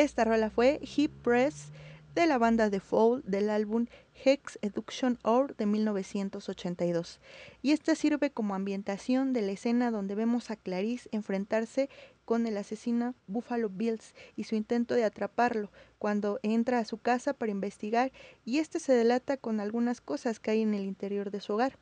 Esta 0.04 0.26
rola 0.26 0.50
fue 0.50 0.82
Hip 0.98 1.14
Press 1.24 1.72
de 2.14 2.28
la 2.28 2.38
banda 2.38 2.70
The 2.70 2.82
Fall 2.82 3.24
del 3.26 3.50
álbum 3.50 3.86
Hex 4.26 4.60
Education 4.62 5.18
Or 5.24 5.56
de 5.56 5.66
1982. 5.66 7.22
Y 7.62 7.72
esta 7.72 7.96
sirve 7.96 8.30
como 8.30 8.54
ambientación 8.54 9.32
de 9.32 9.44
la 9.44 9.54
escena 9.54 9.92
donde 9.92 10.16
vemos 10.16 10.52
a 10.52 10.58
Clarice 10.58 11.08
enfrentarse 11.14 11.90
con 12.26 12.48
el 12.48 12.58
asesino 12.58 13.16
Buffalo 13.28 13.70
Bills 13.70 14.14
y 14.36 14.44
su 14.44 14.56
intento 14.56 14.94
de 14.94 15.06
atraparlo 15.06 15.72
cuando 16.00 16.38
entra 16.44 16.80
a 16.80 16.86
su 16.86 16.98
casa 16.98 17.34
para 17.34 17.54
investigar 17.54 18.12
y 18.44 18.60
este 18.60 18.82
se 18.82 18.92
delata 18.92 19.38
con 19.38 19.62
algunas 19.62 20.02
cosas 20.02 20.42
que 20.42 20.52
hay 20.52 20.64
en 20.64 20.74
el 20.74 20.84
interior 20.84 21.32
de 21.32 21.40
su 21.40 21.54
hogar. 21.54 21.80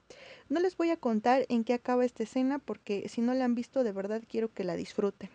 No 0.47 0.59
les 0.59 0.77
voy 0.77 0.91
a 0.91 0.97
contar 0.97 1.47
en 1.49 1.63
qué 1.63 1.73
acaba 1.73 2.05
esta 2.05 2.21
escena 2.21 2.59
porque 2.59 3.09
si 3.09 3.21
no 3.21 3.33
la 3.33 3.45
han 3.45 3.55
visto 3.55 3.83
de 3.83 3.93
verdad 3.93 4.21
quiero 4.29 4.53
que 4.53 4.63
la 4.63 4.75
disfruten. 4.75 5.31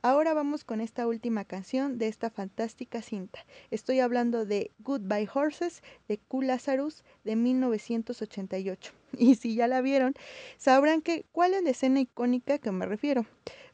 Ahora 0.00 0.32
vamos 0.32 0.62
con 0.62 0.80
esta 0.80 1.08
última 1.08 1.44
canción 1.44 1.98
de 1.98 2.06
esta 2.06 2.30
fantástica 2.30 3.02
cinta. 3.02 3.44
Estoy 3.72 3.98
hablando 3.98 4.46
de 4.46 4.70
Goodbye 4.78 5.28
Horses 5.34 5.82
de 6.06 6.18
Q 6.18 6.42
Lazarus 6.42 7.02
de 7.24 7.34
1988. 7.34 8.92
Y 9.18 9.34
si 9.34 9.56
ya 9.56 9.66
la 9.66 9.80
vieron, 9.80 10.14
sabrán 10.56 11.02
que 11.02 11.24
cuál 11.32 11.54
es 11.54 11.64
la 11.64 11.70
escena 11.70 11.98
icónica 11.98 12.58
que 12.58 12.70
me 12.70 12.86
refiero. 12.86 13.26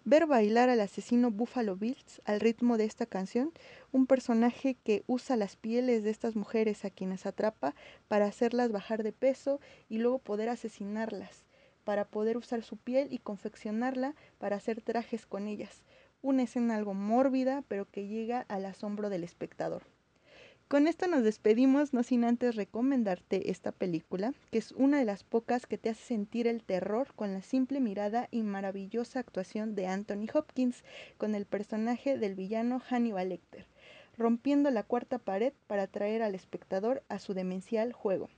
Ver 0.06 0.24
bailar 0.24 0.70
al 0.70 0.80
asesino 0.80 1.30
Buffalo 1.30 1.76
Bills 1.76 2.22
al 2.24 2.40
ritmo 2.40 2.78
de 2.78 2.86
esta 2.86 3.04
canción, 3.04 3.52
un 3.92 4.06
personaje 4.06 4.78
que 4.82 5.04
usa 5.06 5.36
las 5.36 5.56
pieles 5.56 6.04
de 6.04 6.10
estas 6.10 6.36
mujeres 6.36 6.86
a 6.86 6.90
quienes 6.90 7.26
atrapa 7.26 7.74
para 8.08 8.24
hacerlas 8.24 8.72
bajar 8.72 9.02
de 9.02 9.12
peso 9.12 9.60
y 9.90 9.98
luego 9.98 10.20
poder 10.20 10.48
asesinarlas, 10.48 11.44
para 11.84 12.06
poder 12.06 12.38
usar 12.38 12.62
su 12.62 12.78
piel 12.78 13.12
y 13.12 13.18
confeccionarla 13.18 14.14
para 14.38 14.56
hacer 14.56 14.80
trajes 14.80 15.26
con 15.26 15.48
ellas 15.48 15.82
una 16.24 16.42
escena 16.42 16.74
algo 16.74 16.94
mórbida, 16.94 17.62
pero 17.68 17.84
que 17.84 18.08
llega 18.08 18.46
al 18.48 18.64
asombro 18.64 19.10
del 19.10 19.24
espectador. 19.24 19.82
Con 20.68 20.88
esto 20.88 21.06
nos 21.06 21.22
despedimos, 21.22 21.92
no 21.92 22.02
sin 22.02 22.24
antes 22.24 22.56
recomendarte 22.56 23.50
esta 23.50 23.70
película, 23.70 24.32
que 24.50 24.58
es 24.58 24.72
una 24.72 24.98
de 24.98 25.04
las 25.04 25.22
pocas 25.22 25.66
que 25.66 25.76
te 25.76 25.90
hace 25.90 26.02
sentir 26.02 26.46
el 26.46 26.64
terror 26.64 27.12
con 27.14 27.34
la 27.34 27.42
simple 27.42 27.80
mirada 27.80 28.28
y 28.30 28.42
maravillosa 28.42 29.20
actuación 29.20 29.74
de 29.74 29.86
Anthony 29.86 30.26
Hopkins 30.32 30.82
con 31.18 31.34
el 31.34 31.44
personaje 31.44 32.16
del 32.16 32.34
villano 32.34 32.80
Hannibal 32.80 33.28
Lecter, 33.28 33.66
rompiendo 34.16 34.70
la 34.70 34.82
cuarta 34.82 35.18
pared 35.18 35.52
para 35.66 35.82
atraer 35.82 36.22
al 36.22 36.34
espectador 36.34 37.04
a 37.10 37.18
su 37.18 37.34
demencial 37.34 37.92
juego. 37.92 38.30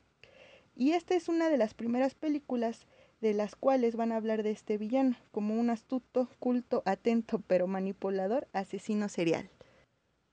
Y 0.75 0.93
esta 0.93 1.15
es 1.15 1.29
una 1.29 1.49
de 1.49 1.57
las 1.57 1.75
primeras 1.75 2.17
películas 2.17 2.87
de 3.21 3.35
las 3.35 3.57
cuales 3.57 3.97
van 3.97 4.13
a 4.13 4.17
hablar 4.17 4.43
de 4.43 4.51
este 4.51 4.79
villano 4.79 5.17
como 5.33 5.59
un 5.59 5.71
astuto, 5.71 6.29
culto, 6.39 6.83
atento 6.85 7.43
pero 7.47 7.67
manipulador 7.67 8.49
asesino 8.53 9.09
serial. 9.09 9.51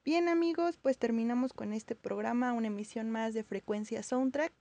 Bien 0.05 0.27
amigos, 0.27 0.77
pues 0.81 0.97
terminamos 0.97 1.53
con 1.53 1.71
este 1.71 1.95
programa, 1.95 2.51
una 2.51 2.67
emisión 2.67 3.09
más 3.09 3.33
de 3.33 3.45
frecuencia 3.45 4.03
soundtrack. 4.03 4.51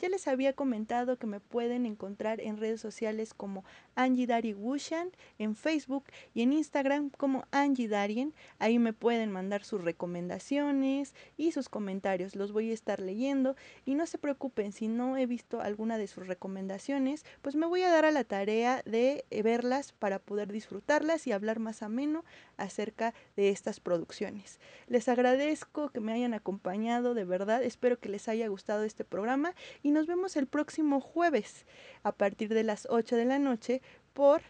Ya 0.00 0.08
les 0.08 0.28
había 0.28 0.54
comentado 0.54 1.18
que 1.18 1.26
me 1.26 1.40
pueden 1.40 1.84
encontrar 1.84 2.40
en 2.40 2.56
redes 2.56 2.80
sociales 2.80 3.34
como 3.34 3.64
Angie 3.94 4.26
Dari 4.26 4.54
Wushan, 4.54 5.10
en 5.38 5.54
Facebook 5.56 6.04
y 6.32 6.40
en 6.40 6.54
Instagram 6.54 7.10
como 7.10 7.44
Angie 7.50 7.86
Darien. 7.86 8.32
Ahí 8.58 8.78
me 8.78 8.94
pueden 8.94 9.30
mandar 9.30 9.62
sus 9.62 9.84
recomendaciones 9.84 11.14
y 11.36 11.52
sus 11.52 11.68
comentarios, 11.68 12.34
los 12.34 12.52
voy 12.52 12.70
a 12.70 12.74
estar 12.74 13.00
leyendo. 13.00 13.56
Y 13.84 13.94
no 13.94 14.06
se 14.06 14.16
preocupen, 14.16 14.72
si 14.72 14.88
no 14.88 15.18
he 15.18 15.26
visto 15.26 15.60
alguna 15.60 15.98
de 15.98 16.06
sus 16.06 16.26
recomendaciones, 16.26 17.26
pues 17.42 17.54
me 17.54 17.66
voy 17.66 17.82
a 17.82 17.90
dar 17.90 18.06
a 18.06 18.10
la 18.10 18.24
tarea 18.24 18.82
de 18.86 19.26
verlas 19.44 19.92
para 19.92 20.18
poder 20.18 20.50
disfrutarlas 20.50 21.26
y 21.26 21.32
hablar 21.32 21.58
más 21.58 21.82
ameno 21.82 22.24
acerca 22.56 23.12
de 23.36 23.50
estas 23.50 23.80
producciones. 23.80 24.60
Les 24.86 25.08
agradezco 25.08 25.90
que 25.90 26.00
me 26.00 26.12
hayan 26.12 26.32
acompañado, 26.32 27.12
de 27.12 27.24
verdad, 27.24 27.62
espero 27.62 27.98
que 27.98 28.08
les 28.08 28.28
haya 28.28 28.48
gustado 28.48 28.84
este 28.84 29.04
programa 29.04 29.54
y 29.82 29.89
nos 29.90 30.06
vemos 30.06 30.36
el 30.36 30.46
próximo 30.46 31.00
jueves 31.00 31.66
a 32.02 32.12
partir 32.12 32.52
de 32.54 32.64
las 32.64 32.86
8 32.90 33.16
de 33.16 33.24
la 33.24 33.38
noche 33.38 33.82
por 34.12 34.42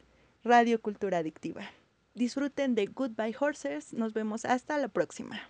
Radio 0.45 0.81
Cultura 0.81 1.19
Adictiva. 1.19 1.71
Disfruten 2.15 2.75
de 2.75 2.87
Goodbye 2.87 3.37
Horses, 3.39 3.93
nos 3.93 4.13
vemos 4.13 4.45
hasta 4.45 4.79
la 4.79 4.89
próxima. 4.89 5.41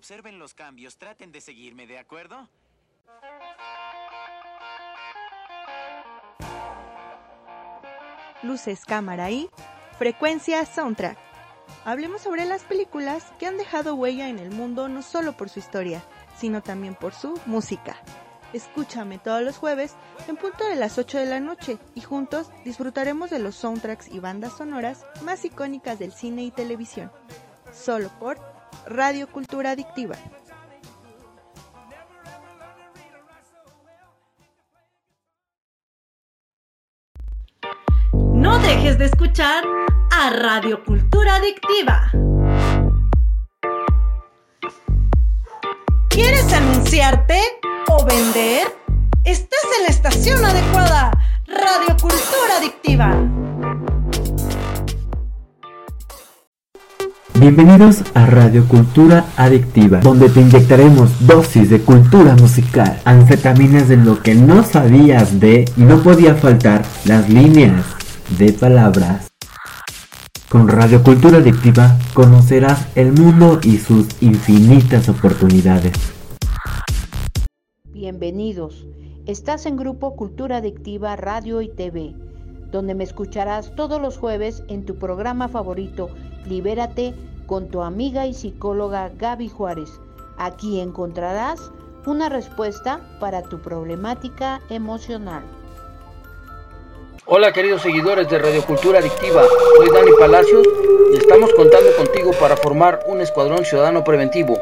Observen 0.00 0.38
los 0.38 0.54
cambios, 0.54 0.96
traten 0.96 1.30
de 1.30 1.42
seguirme, 1.42 1.86
¿de 1.86 1.98
acuerdo? 1.98 2.48
Luces, 8.42 8.86
cámara 8.86 9.30
y 9.30 9.50
frecuencia 9.98 10.64
soundtrack. 10.64 11.18
Hablemos 11.84 12.22
sobre 12.22 12.46
las 12.46 12.62
películas 12.62 13.30
que 13.38 13.44
han 13.44 13.58
dejado 13.58 13.94
huella 13.94 14.30
en 14.30 14.38
el 14.38 14.50
mundo 14.50 14.88
no 14.88 15.02
solo 15.02 15.36
por 15.36 15.50
su 15.50 15.58
historia, 15.58 16.02
sino 16.34 16.62
también 16.62 16.94
por 16.94 17.12
su 17.12 17.38
música. 17.44 18.02
Escúchame 18.54 19.18
todos 19.18 19.42
los 19.42 19.58
jueves 19.58 19.96
en 20.28 20.38
punto 20.38 20.66
de 20.66 20.76
las 20.76 20.96
8 20.96 21.18
de 21.18 21.26
la 21.26 21.40
noche 21.40 21.76
y 21.94 22.00
juntos 22.00 22.50
disfrutaremos 22.64 23.28
de 23.28 23.38
los 23.38 23.54
soundtracks 23.54 24.08
y 24.08 24.18
bandas 24.18 24.56
sonoras 24.56 25.04
más 25.20 25.44
icónicas 25.44 25.98
del 25.98 26.12
cine 26.12 26.42
y 26.42 26.50
televisión. 26.50 27.12
Solo 27.70 28.08
por 28.18 28.59
Radio 28.86 29.28
Cultura 29.30 29.72
Adictiva. 29.72 30.16
No 38.12 38.58
dejes 38.58 38.98
de 38.98 39.04
escuchar 39.04 39.64
a 40.10 40.30
Radio 40.30 40.82
Cultura 40.84 41.36
Adictiva. 41.36 42.10
¿Quieres 46.08 46.52
anunciarte 46.52 47.40
o 47.88 48.04
vender? 48.04 48.66
Estás 49.24 49.64
en 49.78 49.82
la 49.84 49.88
estación 49.88 50.44
adecuada. 50.44 51.12
Radio 51.46 51.96
Cultura 52.00 52.56
Adictiva. 52.58 53.39
Bienvenidos 57.40 58.04
a 58.12 58.26
Radio 58.26 58.68
Cultura 58.68 59.24
Adictiva, 59.38 60.00
donde 60.00 60.28
te 60.28 60.42
inyectaremos 60.42 61.26
dosis 61.26 61.70
de 61.70 61.80
cultura 61.80 62.36
musical, 62.36 63.00
anfetaminas 63.06 63.88
de 63.88 63.96
lo 63.96 64.22
que 64.22 64.34
no 64.34 64.62
sabías 64.62 65.40
de 65.40 65.64
y 65.74 65.80
no 65.80 66.02
podía 66.02 66.34
faltar 66.34 66.84
las 67.06 67.30
líneas 67.30 67.82
de 68.38 68.52
palabras. 68.52 69.30
Con 70.50 70.68
Radio 70.68 71.02
Cultura 71.02 71.38
Adictiva 71.38 71.96
conocerás 72.12 72.86
el 72.94 73.12
mundo 73.12 73.58
y 73.62 73.78
sus 73.78 74.06
infinitas 74.20 75.08
oportunidades. 75.08 75.94
Bienvenidos. 77.84 78.86
Estás 79.24 79.64
en 79.64 79.78
Grupo 79.78 80.14
Cultura 80.14 80.58
Adictiva 80.58 81.16
Radio 81.16 81.62
y 81.62 81.70
TV, 81.70 82.14
donde 82.70 82.94
me 82.94 83.04
escucharás 83.04 83.74
todos 83.74 84.00
los 84.00 84.18
jueves 84.18 84.62
en 84.68 84.84
tu 84.84 84.96
programa 84.96 85.48
favorito, 85.48 86.08
Libérate, 86.46 87.14
con 87.46 87.68
tu 87.68 87.82
amiga 87.82 88.26
y 88.26 88.34
psicóloga 88.34 89.10
Gaby 89.18 89.48
Juárez. 89.48 90.00
Aquí 90.38 90.80
encontrarás 90.80 91.70
una 92.06 92.28
respuesta 92.28 93.00
para 93.18 93.42
tu 93.42 93.60
problemática 93.60 94.60
emocional. 94.70 95.42
Hola 97.26 97.52
queridos 97.52 97.82
seguidores 97.82 98.28
de 98.28 98.38
Radio 98.38 98.64
Cultura 98.64 98.98
Adictiva, 98.98 99.44
soy 99.76 99.88
Dani 99.90 100.10
Palacios 100.18 100.66
y 101.12 101.16
estamos 101.16 101.52
contando 101.54 101.90
contigo 101.96 102.32
para 102.40 102.56
formar 102.56 103.00
un 103.06 103.20
escuadrón 103.20 103.64
ciudadano 103.64 104.02
preventivo. 104.02 104.58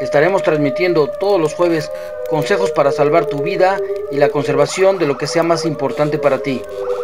Estaremos 0.00 0.42
transmitiendo 0.42 1.08
todos 1.08 1.40
los 1.40 1.54
jueves 1.54 1.90
consejos 2.30 2.70
para 2.70 2.92
salvar 2.92 3.26
tu 3.26 3.42
vida 3.42 3.78
y 4.10 4.16
la 4.16 4.30
conservación 4.30 4.98
de 4.98 5.06
lo 5.06 5.18
que 5.18 5.26
sea 5.26 5.42
más 5.42 5.64
importante 5.64 6.18
para 6.18 6.38
ti. 6.38 6.62